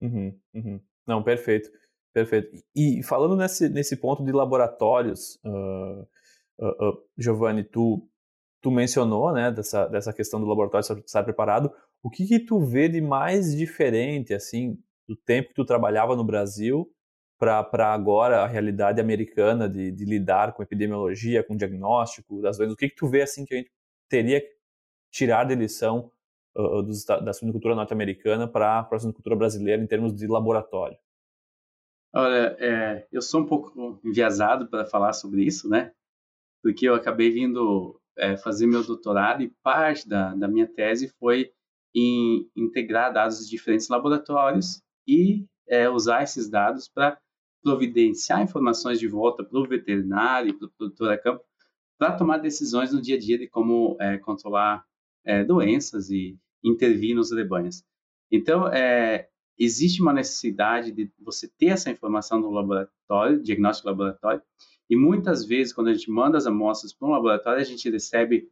[0.00, 0.80] Uhum, uhum.
[1.04, 1.70] Não, perfeito,
[2.12, 2.62] perfeito.
[2.74, 6.02] E falando nesse, nesse ponto de laboratórios, uh,
[6.60, 8.08] uh, uh, Giovanni, tu,
[8.62, 11.72] tu mencionou, né, dessa, dessa questão do laboratório estar preparado.
[12.00, 16.24] O que que tu vê de mais diferente, assim, do tempo que tu trabalhava no
[16.24, 16.90] Brasil
[17.38, 22.74] para agora a realidade americana de, de, lidar com epidemiologia, com diagnóstico das doenças?
[22.74, 23.70] O que que tu vê, assim, que a gente
[24.08, 24.56] teria que
[25.10, 26.10] tirar de lição
[26.56, 30.96] uh, dos, da suinocultura norte-americana para a suinocultura brasileira em termos de laboratório?
[32.14, 35.92] Olha, é, eu sou um pouco enviesado para falar sobre isso, né?
[36.62, 41.52] Porque eu acabei vindo é, fazer meu doutorado e parte da, da minha tese foi
[41.94, 47.18] em integrar dados de diferentes laboratórios e é, usar esses dados para
[47.62, 51.42] providenciar informações de volta para o veterinário, para o produtor a campo,
[51.98, 54.84] para tomar decisões no dia a dia de como é, controlar
[55.24, 57.82] é, doenças e intervir nos rebanhos.
[58.30, 64.42] Então, é, existe uma necessidade de você ter essa informação no laboratório, diagnóstico laboratório,
[64.88, 68.48] e muitas vezes, quando a gente manda as amostras para um laboratório, a gente recebe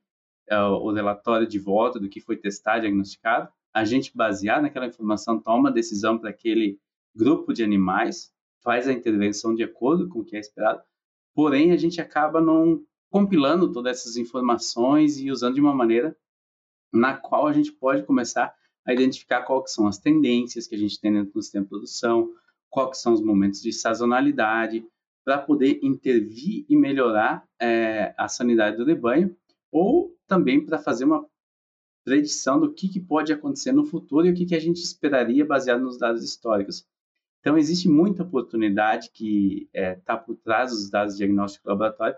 [0.49, 5.41] é, o relatório de volta do que foi testado, diagnosticado, a gente, baseado naquela informação,
[5.41, 6.79] toma a decisão para aquele
[7.15, 8.33] grupo de animais,
[8.63, 10.81] faz a intervenção de acordo com o que é esperado,
[11.35, 16.17] porém, a gente acaba não compilando todas essas informações e usando de uma maneira
[16.93, 18.55] na qual a gente pode começar
[18.87, 22.31] a identificar quais são as tendências que a gente tem dentro do sistema de produção,
[22.71, 24.87] quais são os momentos de sazonalidade,
[25.25, 29.35] para poder intervir e melhorar é, a sanidade do rebanho,
[29.73, 31.27] ou também para fazer uma
[32.05, 35.45] predição do que, que, pode acontecer no futuro e o que, que a gente esperaria
[35.45, 36.87] baseado nos dados históricos.
[37.41, 42.17] Então, existe muita oportunidade que está é, tá por trás dos dados diagnósticos laboratório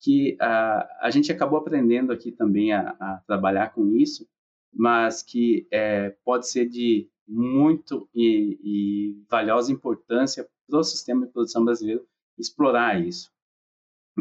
[0.00, 4.26] que a, a gente acabou aprendendo aqui também a, a trabalhar com isso,
[4.72, 11.32] mas que é, pode ser de muito e, e valiosa importância para o sistema de
[11.32, 12.04] produção brasileiro
[12.38, 13.30] explorar isso.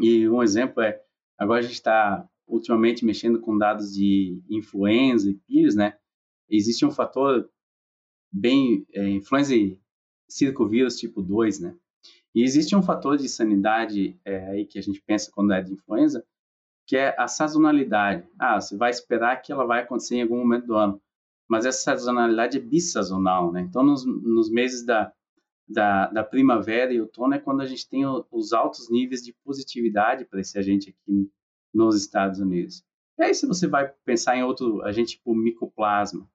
[0.01, 1.01] E um exemplo é,
[1.37, 5.97] agora a gente está ultimamente mexendo com dados de influenza e PIRS, né?
[6.49, 7.49] Existe um fator
[8.31, 9.79] bem é, influenza e
[10.27, 11.75] circovírus tipo 2, né?
[12.33, 15.73] E existe um fator de sanidade é, aí que a gente pensa quando é de
[15.73, 16.23] influenza,
[16.85, 18.27] que é a sazonalidade.
[18.38, 21.01] Ah, você vai esperar que ela vai acontecer em algum momento do ano.
[21.47, 23.62] Mas essa sazonalidade é bissazonal, né?
[23.62, 25.12] Então, nos, nos meses da,
[25.67, 29.33] da, da, primavera e outono é quando a gente tem o, os altos níveis de
[29.43, 31.31] positividade para esse agente aqui
[31.73, 32.84] nos Estados Unidos.
[33.17, 36.29] E aí, se você vai pensar em outro agente tipo micoplasma,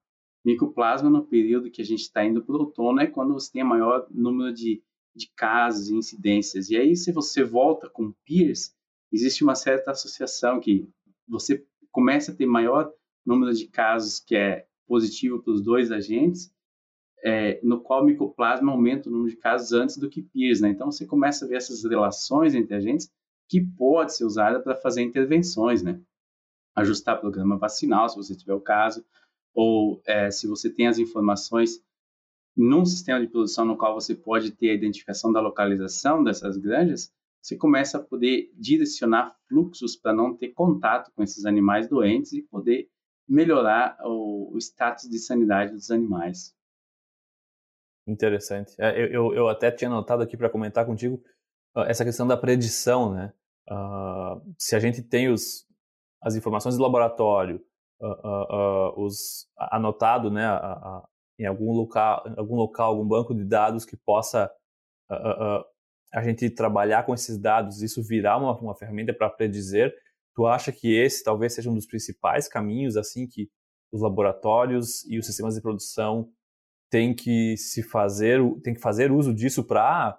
[0.45, 3.63] micoplasma no período que a gente está indo para o outono é quando você tem
[3.63, 4.83] maior número de,
[5.15, 6.69] de casos e incidências.
[6.69, 8.75] E aí, se você volta com PIRS,
[9.11, 10.87] existe uma certa associação que
[11.27, 12.91] você começa a ter maior
[13.25, 16.53] número de casos que é positivo para os dois agentes,
[17.23, 20.61] é, no qual o micoplasma aumenta o número de casos antes do que PIRS.
[20.61, 20.69] Né?
[20.69, 23.09] Então, você começa a ver essas relações entre agentes
[23.47, 25.99] que pode ser usada para fazer intervenções, né?
[26.75, 29.05] Ajustar programa vacinal, se você tiver o caso,
[29.53, 31.81] ou é, se você tem as informações
[32.55, 37.11] num sistema de produção no qual você pode ter a identificação da localização dessas granjas,
[37.41, 42.41] você começa a poder direcionar fluxos para não ter contato com esses animais doentes e
[42.41, 42.89] poder
[43.27, 46.55] melhorar o, o status de sanidade dos animais.
[48.07, 48.75] Interessante.
[48.79, 51.21] É, eu, eu, eu até tinha anotado aqui para comentar contigo
[51.83, 53.33] essa questão da predição, né?
[53.69, 55.65] Uh, se a gente tem os,
[56.21, 57.61] as informações do laboratório,
[57.99, 60.45] uh, uh, os anotado, né,
[61.39, 64.51] em algum local, algum local, algum banco de dados que possa
[66.13, 69.93] a gente trabalhar com esses dados, isso virar uma, uma ferramenta para predizer.
[70.33, 73.49] Tu acha que esse talvez seja um dos principais caminhos, assim, que
[73.91, 76.29] os laboratórios e os sistemas de produção
[76.89, 80.17] têm que se fazer, tem que fazer uso disso para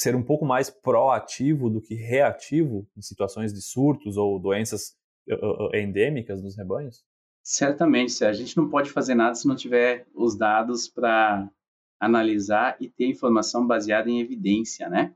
[0.00, 4.94] ser um pouco mais proativo do que reativo em situações de surtos ou doenças
[5.30, 7.04] uh, endêmicas nos rebanhos?
[7.42, 11.50] Certamente, a gente não pode fazer nada se não tiver os dados para
[12.00, 15.14] analisar e ter informação baseada em evidência, né?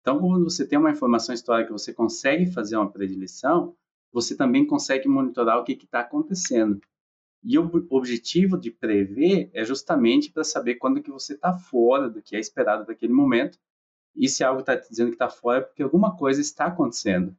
[0.00, 3.76] Então, quando você tem uma informação histórica, você consegue fazer uma predileção,
[4.10, 6.80] você também consegue monitorar o que está acontecendo.
[7.44, 12.22] E o objetivo de prever é justamente para saber quando que você está fora do
[12.22, 13.58] que é esperado naquele momento
[14.14, 17.36] e se algo está dizendo que está fora, é porque alguma coisa está acontecendo.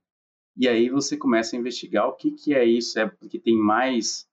[0.56, 3.00] E aí você começa a investigar o que, que é isso.
[3.00, 4.28] É porque tem mais.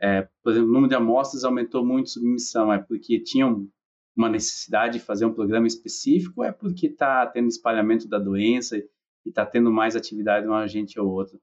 [0.00, 2.72] É, por exemplo, o número de amostras aumentou muito submissão.
[2.72, 3.68] É porque tinham
[4.16, 6.44] uma necessidade de fazer um programa específico?
[6.44, 8.88] É porque está tendo espalhamento da doença e
[9.26, 11.40] está tendo mais atividade de um agente ou outro?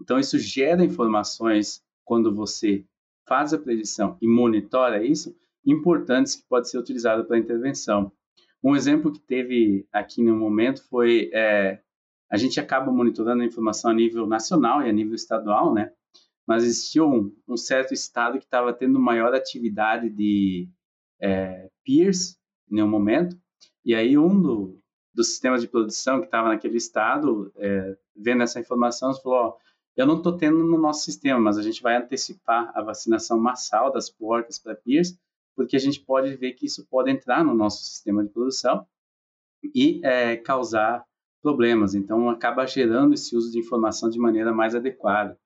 [0.00, 2.84] Então, isso gera informações quando você
[3.26, 8.12] faz a predição e monitora isso, importantes que pode ser utilizado para intervenção.
[8.66, 11.78] Um exemplo que teve aqui no momento foi é,
[12.28, 15.92] a gente acaba monitorando a informação a nível nacional e a nível estadual, né?
[16.44, 20.68] Mas existia um, um certo estado que estava tendo maior atividade de
[21.20, 22.36] é, peers
[22.68, 23.38] em um momento,
[23.84, 24.80] e aí um do,
[25.14, 29.56] dos sistemas de produção que estava naquele estado, é, vendo essa informação, falou: ó,
[29.96, 33.92] eu não estou tendo no nosso sistema, mas a gente vai antecipar a vacinação massal
[33.92, 35.16] das porcas para peers
[35.56, 38.86] porque a gente pode ver que isso pode entrar no nosso sistema de produção
[39.74, 41.04] e é, causar
[41.42, 41.94] problemas.
[41.94, 45.38] Então, acaba gerando esse uso de informação de maneira mais adequada.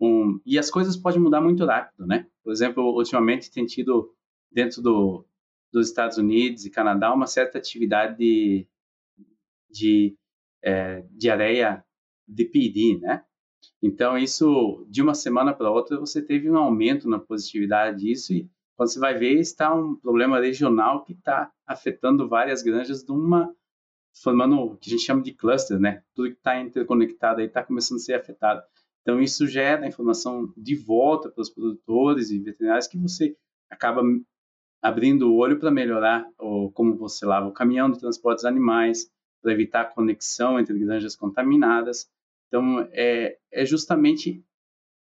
[0.00, 2.26] Um, e as coisas podem mudar muito rápido, né?
[2.42, 4.14] Por exemplo, ultimamente tem tido
[4.50, 5.26] dentro do,
[5.70, 8.66] dos Estados Unidos e Canadá uma certa atividade de,
[9.70, 10.16] de
[10.62, 11.84] é, diarreia
[12.26, 13.22] de PD, né?
[13.82, 18.48] Então, isso, de uma semana para outra, você teve um aumento na positividade disso e
[18.88, 23.54] você vai ver, está um problema regional que está afetando várias granjas de uma
[24.22, 26.02] formando o que a gente chama de cluster, né?
[26.14, 28.62] Tudo que está interconectado aí está começando a ser afetado.
[29.02, 33.36] Então isso gera informação de volta para os produtores e veterinários que você
[33.70, 34.02] acaba
[34.82, 39.10] abrindo o olho para melhorar o, como você lava o caminhão de transporte dos animais,
[39.42, 42.10] para evitar a conexão entre granjas contaminadas.
[42.48, 44.44] Então é, é justamente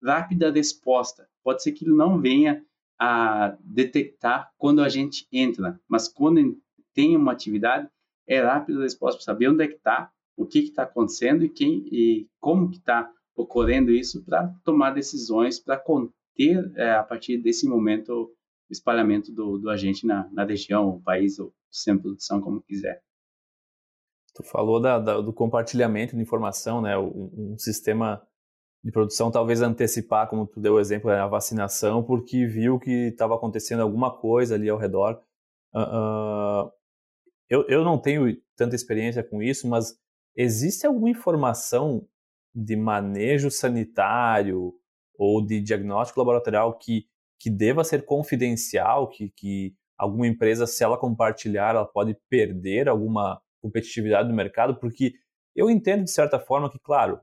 [0.02, 1.28] rápida resposta.
[1.42, 2.64] Pode ser que não venha
[3.04, 6.56] a detectar quando a gente entra, mas quando
[6.94, 7.88] tem uma atividade,
[8.28, 11.48] é rápido a resposta para saber onde é que está, o que está acontecendo e,
[11.48, 17.38] quem, e como que está ocorrendo isso para tomar decisões para conter, é, a partir
[17.38, 18.12] desse momento,
[18.70, 23.02] o espalhamento do, do agente na, na região, país, ou sem produção, como quiser.
[24.32, 26.96] Tu falou da, da, do compartilhamento de informação, né?
[26.96, 28.24] Um, um sistema
[28.84, 33.08] de produção talvez antecipar, como tu deu o exemplo, né, a vacinação, porque viu que
[33.08, 35.22] estava acontecendo alguma coisa ali ao redor.
[35.74, 36.72] Uh, uh,
[37.48, 39.96] eu, eu não tenho tanta experiência com isso, mas
[40.36, 42.06] existe alguma informação
[42.54, 44.74] de manejo sanitário
[45.16, 47.06] ou de diagnóstico laboratorial que,
[47.38, 53.40] que deva ser confidencial, que, que alguma empresa, se ela compartilhar, ela pode perder alguma
[53.60, 54.74] competitividade no mercado?
[54.76, 55.14] Porque
[55.54, 57.20] eu entendo, de certa forma, que, claro,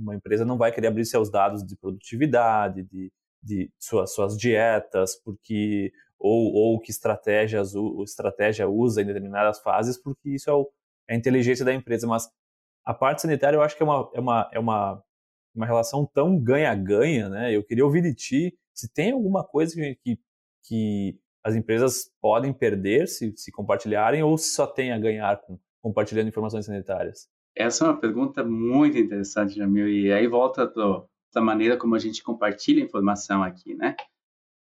[0.00, 5.16] uma empresa não vai querer abrir seus dados de produtividade, de, de suas, suas dietas,
[5.24, 10.70] porque ou, ou que estratégias o estratégia usa em determinadas fases, porque isso é, o,
[11.08, 12.06] é a inteligência da empresa.
[12.06, 12.28] Mas
[12.84, 15.02] a parte sanitária eu acho que é uma, é uma, é uma,
[15.54, 17.54] uma relação tão ganha-ganha, né?
[17.54, 20.18] Eu queria ouvir de ti se tem alguma coisa que,
[20.64, 25.58] que as empresas podem perder se, se compartilharem ou se só tem a ganhar com
[25.82, 27.28] compartilhando informações sanitárias.
[27.54, 30.72] Essa é uma pergunta muito interessante, Jamil, e aí volta
[31.34, 33.96] da maneira como a gente compartilha informação aqui, né?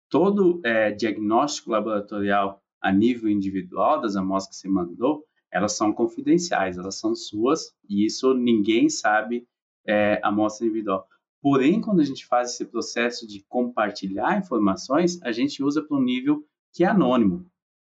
[0.08, 6.78] Todo é, diagnóstico laboratorial a nível individual das amostras que você mandou, elas são confidenciais,
[6.78, 9.46] elas são suas e isso ninguém sabe
[9.86, 11.06] é, amostra individual.
[11.40, 16.02] Porém, quando a gente faz esse processo de compartilhar informações, a gente usa para um
[16.02, 17.46] nível que é anônimo,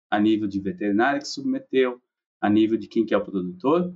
[0.10, 2.02] a nível de veterinário que submeteu,
[2.39, 3.93] a nível de quem que é o produtor.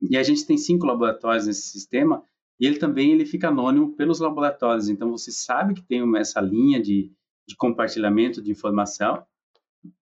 [0.00, 2.22] E a gente tem cinco laboratórios nesse sistema
[2.58, 4.88] e ele também ele fica anônimo pelos laboratórios.
[4.88, 7.12] Então você sabe que tem essa linha de,
[7.46, 9.24] de compartilhamento de informação.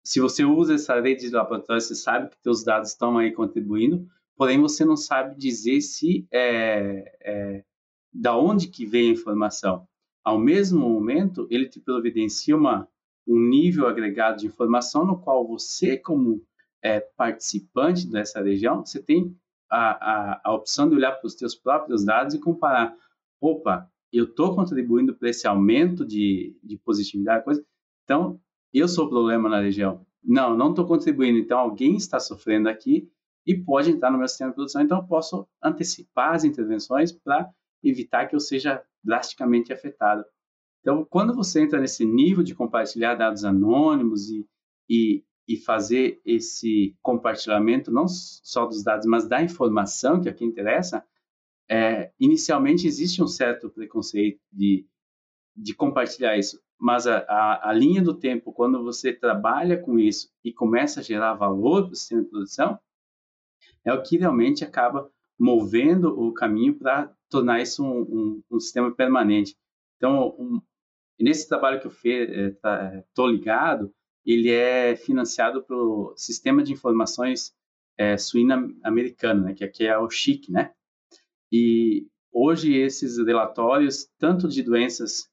[0.03, 4.07] Se você usa essa rede de laboratórios, você sabe que seus dados estão aí contribuindo,
[4.36, 7.64] porém você não sabe dizer se é, é
[8.12, 9.86] da onde que vem a informação.
[10.24, 12.88] Ao mesmo momento, ele te providencia uma,
[13.26, 16.42] um nível agregado de informação no qual você, como
[16.82, 19.36] é, participante dessa região, você tem
[19.70, 22.94] a, a, a opção de olhar para os seus próprios dados e comparar.
[23.40, 27.64] Opa, eu estou contribuindo para esse aumento de, de positividade, coisa.
[28.04, 28.40] Então,
[28.72, 30.06] eu sou o problema na região.
[30.22, 31.38] Não, não estou contribuindo.
[31.38, 33.10] Então, alguém está sofrendo aqui
[33.46, 34.82] e pode entrar no meu sistema de produção.
[34.82, 37.48] Então, eu posso antecipar as intervenções para
[37.82, 40.24] evitar que eu seja drasticamente afetado.
[40.80, 44.46] Então, quando você entra nesse nível de compartilhar dados anônimos e,
[44.88, 51.03] e, e fazer esse compartilhamento não só dos dados, mas da informação, que que interessa,
[51.70, 54.86] é, inicialmente existe um certo preconceito de,
[55.57, 60.30] de compartilhar isso, mas a, a, a, linha do tempo, quando você trabalha com isso
[60.44, 62.78] e começa a gerar valor para o sistema de produção,
[63.84, 68.94] é o que realmente acaba movendo o caminho para tornar isso um, um, um, sistema
[68.94, 69.57] permanente.
[69.96, 70.61] Então, um,
[71.18, 73.92] nesse trabalho que eu estou tá, ligado,
[74.31, 77.55] ele é financiado pelo Sistema de Informações
[77.97, 80.72] é, Suína Americano, né, que aqui é o CHIC, né?
[81.51, 85.31] E hoje esses relatórios, tanto de doenças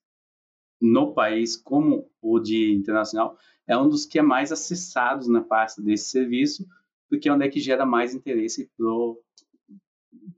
[0.82, 3.38] no país como o de internacional,
[3.68, 6.66] é um dos que é mais acessados na parte desse serviço,
[7.10, 8.72] porque é onde é que gera mais interesse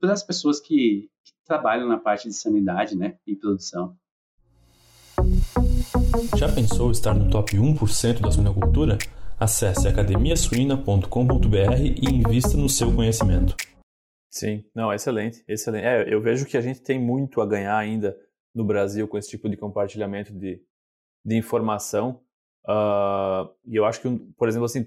[0.00, 3.96] para as pessoas que, que trabalham na parte de sanidade né, e produção.
[6.36, 8.98] Já pensou estar no top 1% da suinocultura?
[9.38, 11.06] Acesse academiasuina.com.br
[11.80, 13.56] e invista no seu conhecimento.
[14.30, 15.84] Sim, não, excelente, excelente.
[15.84, 18.16] É, eu vejo que a gente tem muito a ganhar ainda
[18.54, 20.62] no Brasil com esse tipo de compartilhamento de,
[21.24, 22.20] de informação.
[22.64, 24.86] Uh, e eu acho que, por exemplo, assim,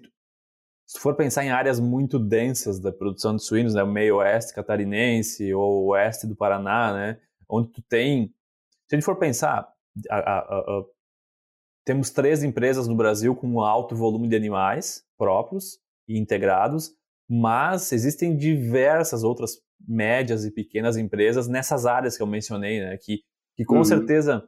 [0.85, 4.53] se for pensar em áreas muito densas da produção de suínos, né, o meio oeste
[4.53, 7.19] catarinense ou oeste do Paraná, né,
[7.49, 8.33] onde tu tem,
[8.87, 9.70] se a gente for pensar,
[10.09, 10.83] a, a,
[11.85, 16.91] temos três empresas no Brasil com um alto volume de animais próprios e integrados,
[17.29, 23.21] mas existem diversas outras médias e pequenas empresas nessas áreas que eu mencionei, né, que,
[23.55, 23.83] que com uhum.
[23.83, 24.43] certeza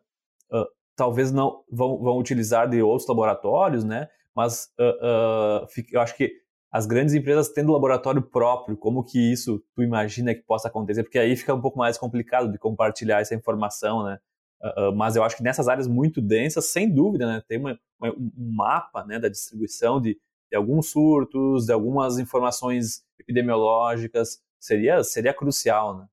[0.52, 0.66] uh,
[0.96, 6.32] talvez não vão, vão utilizar de outros laboratórios, né, mas uh, uh, eu acho que
[6.72, 11.04] as grandes empresas tendo laboratório próprio, como que isso tu imagina que possa acontecer?
[11.04, 14.18] Porque aí fica um pouco mais complicado de compartilhar essa informação, né?
[14.64, 18.14] Uh, mas eu acho que nessas áreas muito densas, sem dúvida, né, tem uma, uma,
[18.14, 20.18] um mapa né, da distribuição de,
[20.50, 26.08] de, alguns surtos, de algumas informações epidemiológicas, seria, seria crucial, né?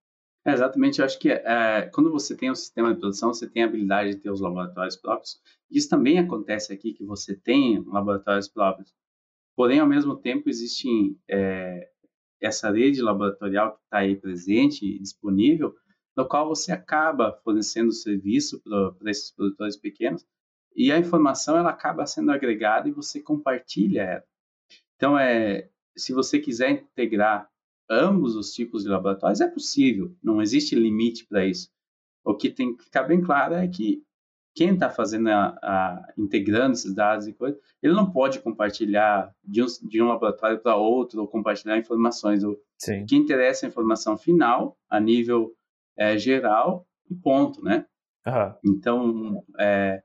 [0.44, 3.62] É, exatamente, eu acho que é, quando você tem um sistema de produção, você tem
[3.62, 5.38] a habilidade de ter os laboratórios próprios.
[5.70, 8.92] Isso também acontece aqui, que você tem laboratórios próprios.
[9.54, 10.88] Porém, ao mesmo tempo, existe
[11.30, 11.88] é,
[12.40, 15.74] essa rede laboratorial que está aí presente e disponível,
[16.16, 20.26] no qual você acaba fornecendo serviço para esses produtores pequenos
[20.74, 24.24] e a informação ela acaba sendo agregada e você compartilha ela.
[24.96, 27.48] Então, é, se você quiser integrar
[27.88, 31.70] ambos os tipos de laboratórios, é possível, não existe limite para isso.
[32.24, 34.04] O que tem que ficar bem claro é que
[34.54, 39.62] quem está fazendo a, a, integrando esses dados e coisas, ele não pode compartilhar de
[39.62, 42.44] um, de um laboratório para outro ou compartilhar informações.
[42.44, 43.06] O Sim.
[43.06, 45.54] que interessa é a informação final a nível
[46.00, 47.84] é, geral e ponto, né?
[48.26, 48.54] Uhum.
[48.64, 50.02] Então, é,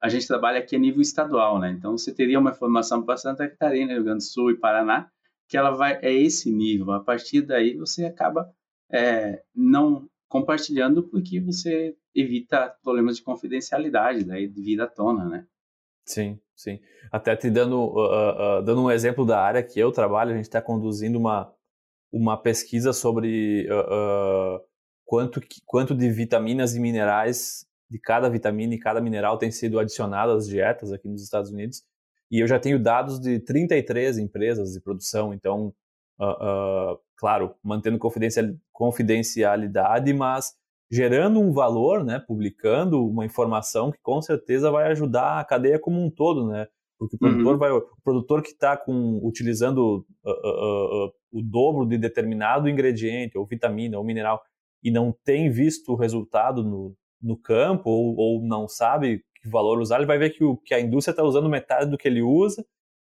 [0.00, 1.70] a gente trabalha aqui a nível estadual, né?
[1.70, 5.08] Então, você teria uma informação para Santa Catarina, Rio Grande do Sul e Paraná,
[5.48, 6.92] que ela vai é esse nível.
[6.92, 8.52] A partir daí, você acaba
[8.92, 15.46] é, não compartilhando porque você evita problemas de confidencialidade, daí vir à tona, né?
[16.04, 16.80] Sim, sim.
[17.10, 20.44] Até te dando, uh, uh, dando um exemplo da área que eu trabalho, a gente
[20.44, 21.50] está conduzindo uma,
[22.12, 24.60] uma pesquisa sobre uh,
[25.04, 30.32] quanto, quanto de vitaminas e minerais de cada vitamina e cada mineral tem sido adicionado
[30.32, 31.82] às dietas aqui nos Estados Unidos.
[32.30, 35.72] E eu já tenho dados de 33 empresas de produção, então,
[37.16, 37.98] claro, mantendo
[38.72, 40.54] confidencialidade, mas
[40.90, 46.04] gerando um valor, né, publicando uma informação que com certeza vai ajudar a cadeia como
[46.04, 46.66] um todo, né?
[46.98, 47.58] Porque o produtor, uhum.
[47.58, 48.80] vai, o produtor que está
[49.22, 54.40] utilizando uh, uh, uh, o dobro de determinado ingrediente, ou vitamina, ou mineral,
[54.84, 59.80] e não tem visto o resultado no, no campo, ou, ou não sabe que valor
[59.80, 62.22] usar, ele vai ver que, o, que a indústria está usando metade do que ele
[62.22, 62.64] usa,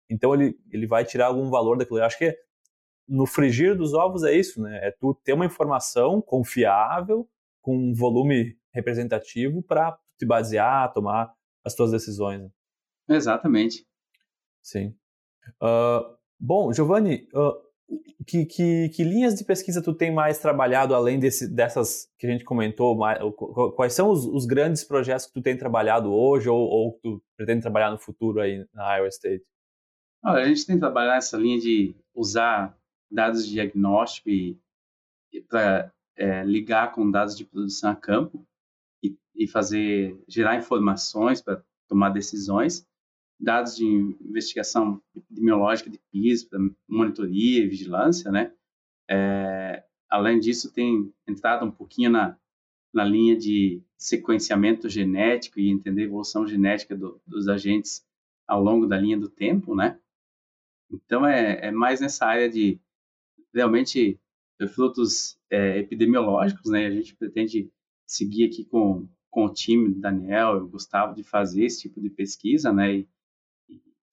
[0.09, 1.99] então ele, ele vai tirar algum valor daquilo.
[1.99, 2.35] Eu acho que
[3.07, 4.79] no frigir dos ovos é isso, né?
[4.87, 7.29] É tu ter uma informação confiável,
[7.61, 12.41] com um volume representativo para te basear, tomar as tuas decisões.
[12.41, 12.49] Né?
[13.09, 13.85] Exatamente.
[14.61, 14.95] Sim.
[15.61, 17.66] Uh, bom, Giovanni, uh,
[18.25, 22.29] que, que, que, linhas de pesquisa tu tem mais trabalhado além desse, dessas que a
[22.29, 22.97] gente comentou?
[23.75, 27.23] Quais são os, os, grandes projetos que tu tem trabalhado hoje ou, ou que tu
[27.37, 29.45] pretende trabalhar no futuro aí na Iowa State?
[30.23, 32.77] Olha, a gente tem trabalhado nessa linha de usar
[33.09, 34.29] dados de diagnóstico
[35.47, 38.45] para é, ligar com dados de produção a campo
[39.03, 42.86] e, e fazer gerar informações para tomar decisões,
[43.39, 46.49] dados de investigação epidemiológica de PIS,
[46.87, 48.51] monitoria e vigilância, né?
[49.09, 52.37] É, além disso, tem entrado um pouquinho na,
[52.93, 58.05] na linha de sequenciamento genético e entender a evolução genética do, dos agentes
[58.47, 59.99] ao longo da linha do tempo, né?
[60.89, 62.79] Então, é, é mais nessa área de
[63.53, 64.19] realmente
[64.73, 66.87] frutos é, epidemiológicos, né?
[66.87, 67.69] A gente pretende
[68.05, 72.73] seguir aqui com, com o time Daniel e Gustavo de fazer esse tipo de pesquisa,
[72.73, 72.95] né?
[72.95, 73.09] E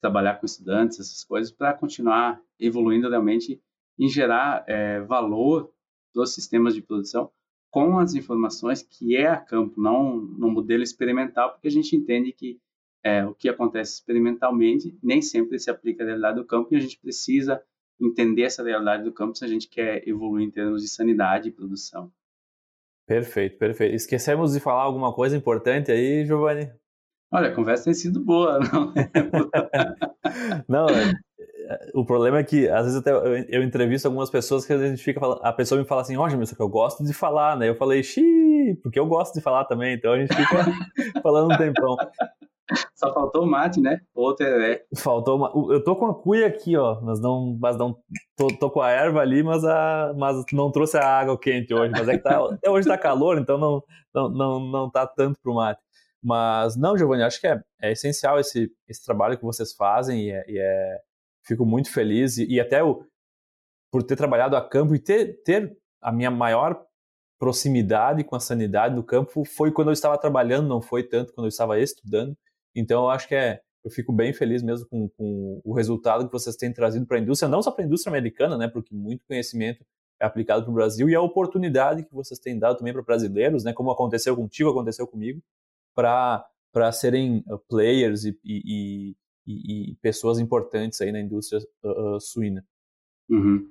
[0.04, 3.58] trabalhar com estudantes, essas coisas, para continuar evoluindo realmente
[3.98, 5.72] em gerar é, valor
[6.14, 7.30] dos sistemas de produção
[7.70, 12.32] com as informações que é a campo, não no modelo experimental, porque a gente entende
[12.32, 12.60] que
[13.02, 16.80] é, o que acontece experimentalmente nem sempre se aplica à realidade do campo e a
[16.80, 17.62] gente precisa
[17.98, 21.52] entender essa realidade do campo se a gente quer evoluir em termos de sanidade e
[21.52, 22.12] produção.
[23.06, 23.94] Perfeito, perfeito.
[23.94, 26.70] Esquecemos de falar alguma coisa importante aí, Giovanni?
[27.32, 28.92] Olha, a conversa tem sido boa, não
[30.68, 31.12] Não, é,
[31.68, 35.02] é, o problema é que às vezes até eu, entrevisto algumas pessoas que a gente
[35.02, 37.68] fica falando, a pessoa me fala assim, ó, oh, que eu gosto de falar, né?
[37.68, 40.66] Eu falei, xiii, porque eu gosto de falar também, então a gente fica
[41.22, 41.96] falando um tempão.
[42.94, 44.00] Só faltou o mate, né?
[44.14, 44.82] Outro é.
[44.96, 45.52] Faltou uma...
[45.72, 46.98] Eu tô com a cuia aqui, ó.
[47.02, 47.58] Mas não.
[47.60, 47.94] Mas não
[48.36, 50.14] tô, tô, com a erva ali, mas, a...
[50.16, 51.92] mas não trouxe a água quente hoje.
[51.92, 52.42] Mas é que tá...
[52.42, 53.82] Até hoje tá calor, então não,
[54.14, 55.80] não, não, não tá tanto pro mate.
[56.24, 60.30] Mas não, Giovanni, acho que é, é essencial esse, esse trabalho que vocês fazem e,
[60.30, 61.00] é, e é...
[61.46, 62.38] fico muito feliz.
[62.38, 63.04] E, e até o,
[63.92, 66.82] por ter trabalhado a campo e ter, ter a minha maior
[67.38, 71.44] proximidade com a sanidade do campo foi quando eu estava trabalhando, não foi tanto quando
[71.44, 72.34] eu estava estudando.
[72.74, 76.32] Então, eu acho que é, eu fico bem feliz mesmo com, com o resultado que
[76.32, 79.26] vocês têm trazido para a indústria, não só para a indústria americana, né, porque muito
[79.26, 79.84] conhecimento
[80.18, 83.62] é aplicado para o Brasil e a oportunidade que vocês têm dado também para brasileiros,
[83.62, 85.42] né, como aconteceu contigo, aconteceu comigo,
[85.94, 89.16] para serem uh, players e, e,
[89.46, 92.64] e, e, pessoas importantes aí na indústria uh, uh, suína.
[93.28, 93.70] Uhum.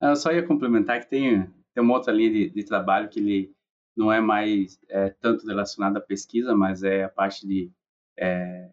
[0.00, 3.56] Eu só ia complementar que tem, tem uma outra linha de, de trabalho que ele
[3.96, 7.72] não é mais é, tanto relacionada à pesquisa, mas é a parte de
[8.18, 8.70] é,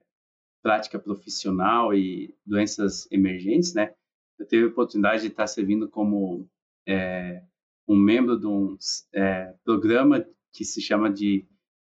[0.61, 3.93] prática profissional e doenças emergentes, né?
[4.37, 6.49] Eu tive a oportunidade de estar servindo como
[6.85, 7.41] é,
[7.87, 8.75] um membro de um
[9.13, 11.45] é, programa que se chama de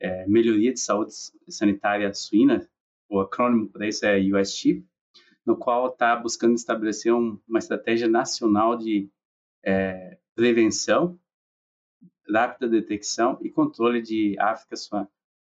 [0.01, 1.13] é, Melhoria de Saúde
[1.49, 2.69] Sanitária Suína,
[3.09, 4.85] o acrônimo para isso é USCHIP,
[5.45, 9.09] no qual está buscando estabelecer um, uma estratégia nacional de
[9.65, 11.19] é, prevenção,
[12.29, 14.75] rápida detecção e controle de África,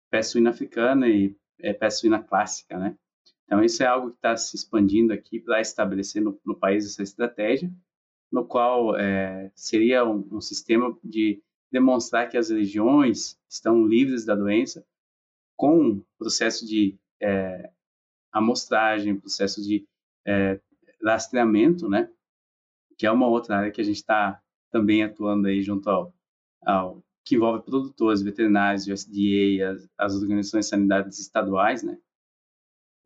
[0.10, 2.96] peste suína africana e é, suína clássica, né?
[3.46, 7.02] Então, isso é algo que está se expandindo aqui para estabelecer no, no, país essa
[7.02, 7.72] estratégia,
[8.30, 11.42] no qual é, seria um, um, sistema de
[11.72, 14.86] demonstrar que as regiões estão livres da doença
[15.56, 17.70] com processo de é,
[18.32, 19.86] amostragem, processo de
[20.26, 20.60] é,
[21.04, 22.10] rastreamento, né?
[22.98, 24.42] Que é uma outra área que a gente está
[24.72, 26.14] também atuando aí junto ao,
[26.64, 31.98] ao que envolve produtores, veterinários, USDA, as, as organizações sanitárias estaduais, né?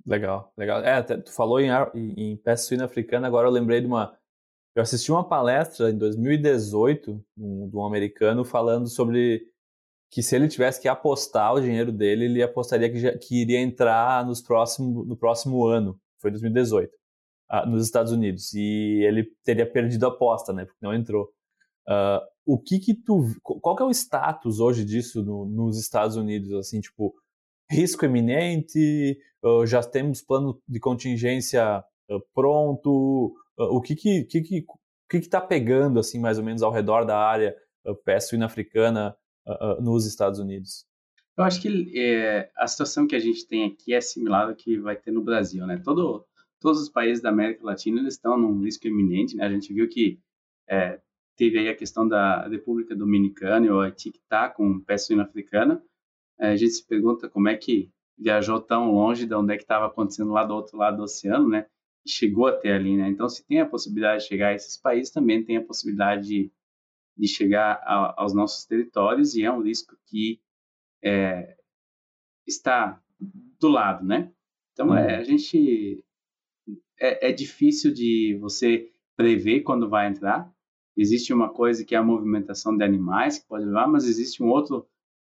[0.05, 0.83] Legal, legal.
[0.83, 4.17] É, tu falou em, em, em peste suína africana, agora eu lembrei de uma.
[4.75, 9.45] Eu assisti uma palestra em 2018 um, de um americano falando sobre
[10.09, 13.59] que se ele tivesse que apostar o dinheiro dele, ele apostaria que, já, que iria
[13.59, 16.91] entrar nos próximo, no próximo ano, foi 2018,
[17.49, 18.53] ah, nos Estados Unidos.
[18.53, 20.65] E ele teria perdido a aposta, né?
[20.65, 21.29] Porque não entrou.
[21.87, 26.15] Uh, o que que tu, qual que é o status hoje disso no, nos Estados
[26.15, 27.13] Unidos, assim, tipo,
[27.69, 34.65] risco eminente, uh, já temos plano de contingência uh, pronto, o que que, que, que,
[35.09, 38.45] que que tá pegando, assim, mais ou menos ao redor da área uh, peste suína
[38.45, 39.15] africana
[39.79, 40.85] nos Estados Unidos?
[41.37, 44.77] Eu acho que é, a situação que a gente tem aqui é similar ao que
[44.77, 45.81] vai ter no Brasil, né?
[45.83, 46.25] Todo,
[46.59, 49.45] todos os países da América Latina eles estão num risco iminente, né?
[49.45, 50.19] A gente viu que
[50.69, 50.99] é,
[51.35, 55.23] teve aí a questão da República Dominicana e o Haiti que está com peste suína
[55.23, 55.81] africana.
[56.39, 59.63] É, a gente se pergunta como é que viajou tão longe de onde é que
[59.63, 61.65] estava acontecendo lá do outro lado do oceano, né?
[62.05, 63.07] Chegou até ali, né?
[63.09, 66.51] Então, se tem a possibilidade de chegar a esses países, também tem a possibilidade de,
[67.17, 70.41] de chegar a, aos nossos territórios e é um risco que
[71.03, 71.55] é,
[72.47, 73.01] está
[73.59, 74.31] do lado, né?
[74.73, 76.03] Então, é, a gente
[76.99, 80.51] é, é difícil de você prever quando vai entrar,
[80.95, 84.49] Existe uma coisa que é a movimentação de animais, que pode levar, mas existe um
[84.49, 84.87] outro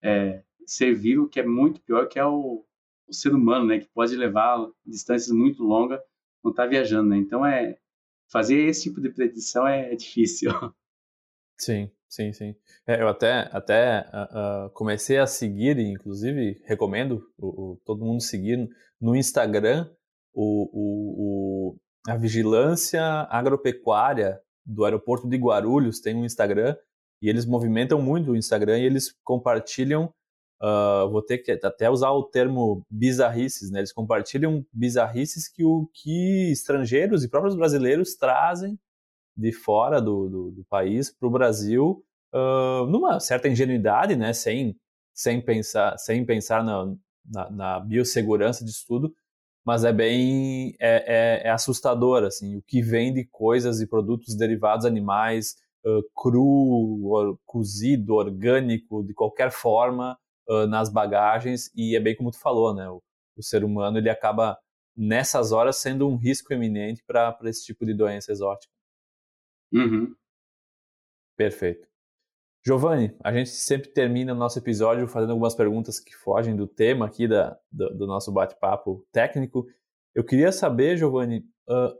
[0.01, 2.65] é, ser vivo que é muito pior, que é o,
[3.07, 3.79] o, ser humano, né?
[3.79, 6.01] Que pode levar distâncias muito longas
[6.43, 7.17] quando está viajando, né?
[7.17, 7.77] Então, é,
[8.31, 10.51] fazer esse tipo de predição é, é difícil.
[11.55, 12.55] Sim, sim, sim.
[12.85, 18.67] É, eu até, até uh, comecei a seguir, inclusive recomendo o, o, todo mundo seguir
[18.99, 19.87] no Instagram
[20.33, 21.77] o,
[22.07, 26.75] a vigilância agropecuária do aeroporto de Guarulhos tem um Instagram
[27.21, 30.13] e eles movimentam muito o Instagram e eles compartilham,
[30.63, 33.79] uh, vou ter que até usar o termo bizarrices, né?
[33.79, 38.79] Eles compartilham bizarrices que o que estrangeiros e próprios brasileiros trazem
[39.35, 42.03] de fora do, do, do país para o Brasil
[42.33, 44.31] uh, numa certa ingenuidade, né?
[44.31, 44.75] Sem,
[45.13, 46.95] sem pensar, sem pensar na,
[47.25, 49.13] na, na biossegurança de estudo,
[49.65, 54.35] mas é bem é, é, é, assustador assim o que vem de coisas e produtos
[54.35, 55.55] derivados animais
[55.85, 60.17] uh, cru or, cozido orgânico de qualquer forma
[60.47, 63.01] uh, nas bagagens e é bem como tu falou né o,
[63.37, 64.57] o, ser humano ele acaba
[64.95, 68.71] nessas horas sendo um risco eminente para esse tipo de doença exótica
[69.71, 70.15] uhum.
[71.37, 71.87] perfeito
[72.65, 77.05] Giovanni, a gente sempre termina o nosso episódio fazendo algumas perguntas que fogem do tema
[77.05, 79.67] aqui da, do, do nosso bate-papo técnico.
[80.15, 81.93] Eu queria saber, Giovanni, uh,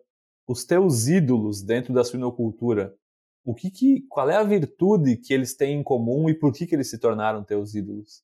[0.48, 2.96] os teus ídolos dentro da suinocultura,
[3.44, 6.66] o que, que qual é a virtude que eles têm em comum e por que,
[6.66, 8.24] que eles se tornaram teus ídolos?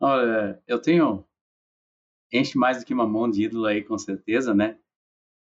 [0.00, 1.24] Olha, eu tenho
[2.32, 4.78] enche mais do que uma mão de ídolo aí, com certeza, né?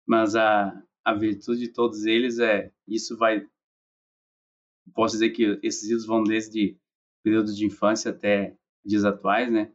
[0.05, 3.47] Mas a, a virtude de todos eles é isso vai
[4.93, 6.77] posso dizer que esses ídolos vão desde
[7.23, 9.71] períodos de infância até dias atuais, né?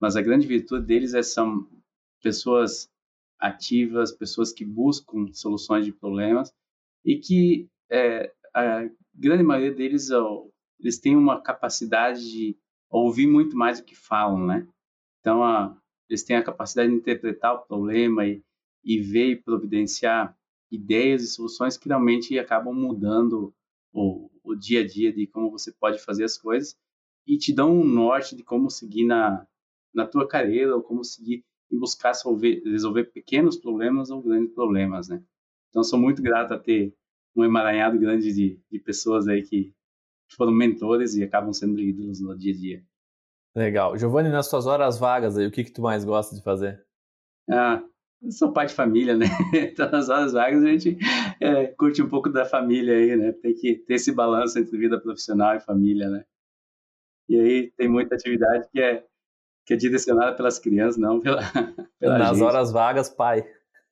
[0.00, 1.66] Mas a grande virtude deles é são
[2.22, 2.90] pessoas
[3.38, 6.52] ativas, pessoas que buscam soluções de problemas
[7.04, 10.10] e que é, a grande maioria deles
[10.78, 12.58] eles têm uma capacidade de
[12.90, 14.66] ouvir muito mais do que falam, né?
[15.20, 15.76] Então a,
[16.08, 18.42] eles têm a capacidade de interpretar o problema e,
[18.84, 20.36] e ver e providenciar
[20.70, 23.54] ideias e soluções que realmente acabam mudando
[23.92, 26.76] o, o dia a dia de como você pode fazer as coisas
[27.26, 29.46] e te dão um norte de como seguir na,
[29.94, 35.08] na tua carreira ou como seguir e buscar resolver, resolver pequenos problemas ou grandes problemas,
[35.08, 35.22] né?
[35.68, 36.92] Então, sou muito grato a ter
[37.34, 39.72] um emaranhado grande de, de pessoas aí que
[40.36, 42.84] foram mentores e acabam sendo ídolos no dia a dia.
[43.54, 43.96] Legal.
[43.96, 46.84] Giovanni, nas suas horas vagas aí, o que que tu mais gosta de fazer?
[47.50, 47.82] Ah,
[48.22, 49.26] eu sou pai de família, né?
[49.72, 50.96] Então, nas horas vagas a gente
[51.40, 53.32] é, curte um pouco da família aí, né?
[53.32, 56.24] Tem que ter esse balanço entre vida profissional e família, né?
[57.28, 59.04] E aí tem muita atividade que é,
[59.66, 61.40] que é direcionada pelas crianças, não pela,
[61.98, 62.42] pela Nas gente.
[62.46, 63.44] horas vagas, pai.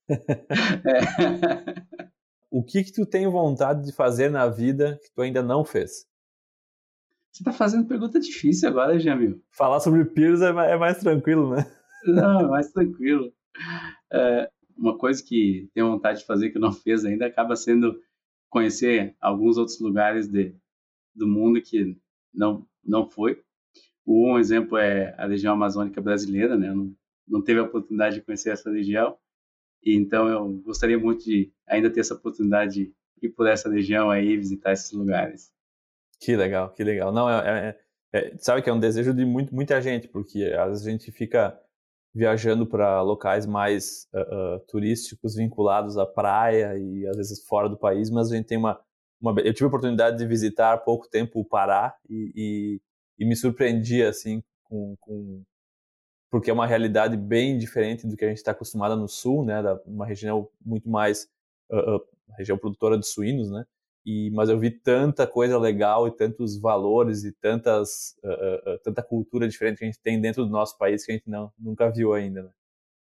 [0.09, 0.15] É.
[2.51, 6.07] o que que tu tem vontade de fazer na vida que tu ainda não fez?
[7.33, 9.43] Você tá fazendo pergunta difícil agora, Jamil.
[9.51, 11.67] Falar sobre peers é mais, é mais tranquilo, né?
[12.05, 13.33] Não, é mais tranquilo.
[14.13, 18.01] É, uma coisa que tenho vontade de fazer que não fez ainda acaba sendo
[18.49, 20.55] conhecer alguns outros lugares de,
[21.15, 21.97] do mundo que
[22.33, 23.43] não não foi.
[24.07, 26.73] Um exemplo é a região amazônica brasileira, né?
[26.73, 26.95] Não,
[27.27, 29.19] não teve a oportunidade de conhecer essa região,
[29.85, 34.11] e então eu gostaria muito de ainda ter essa oportunidade de ir por essa região
[34.11, 35.53] aí visitar esses lugares.
[36.21, 37.13] Que legal, que legal.
[37.13, 37.77] Não, é,
[38.13, 40.91] é, é, sabe que é um desejo de muito, muita gente, porque às vezes a
[40.91, 41.59] gente fica
[42.15, 47.79] viajando para locais mais uh, uh, turísticos vinculados à praia e às vezes fora do
[47.79, 48.81] país, mas a gente tem uma,
[49.21, 52.81] uma eu tive a oportunidade de visitar há pouco tempo o Pará e, e,
[53.19, 55.45] e me surpreendi assim com, com,
[56.31, 59.63] porque é uma realidade bem diferente do que a gente está acostumado no sul, né,
[59.63, 61.29] da, uma região muito mais
[61.71, 62.01] uh,
[62.37, 63.65] região produtora de suínos, né,
[64.09, 69.03] e, mas eu vi tanta coisa legal e tantos valores e tantas, uh, uh, tanta
[69.03, 71.91] cultura diferente que a gente tem dentro do nosso país que a gente não, nunca
[71.91, 72.45] viu ainda.
[72.45, 72.51] Né?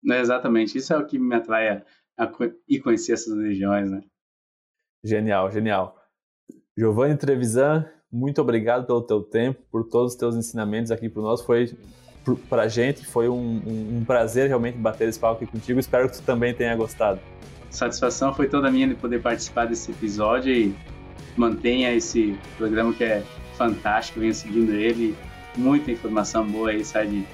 [0.01, 2.31] Não, exatamente, isso é o que me atrai a, a
[2.67, 3.91] ir conhecer essas regiões.
[3.91, 4.01] Né?
[5.03, 5.95] Genial, genial.
[6.75, 11.39] Giovanni Trevisan, muito obrigado pelo teu tempo, por todos os teus ensinamentos aqui para nós.
[11.39, 11.69] Foi
[12.49, 15.79] para a gente, foi um, um, um prazer realmente bater esse papo aqui contigo.
[15.79, 17.19] Espero que tu também tenha gostado.
[17.69, 20.75] Satisfação foi toda minha de poder participar desse episódio e
[21.35, 23.23] mantenha esse programa que é
[23.57, 25.15] fantástico, venha seguindo ele.
[25.57, 27.25] Muita informação boa aí sai de,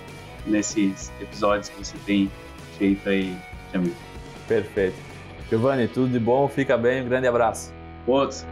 [0.46, 2.32] nesses episódios que você tem
[2.78, 3.36] feito aí,
[3.74, 3.94] Jamil.
[4.48, 4.96] Perfeito.
[5.50, 7.74] Giovanni, tudo de bom, fica bem, um grande abraço.
[8.08, 8.46] Outros.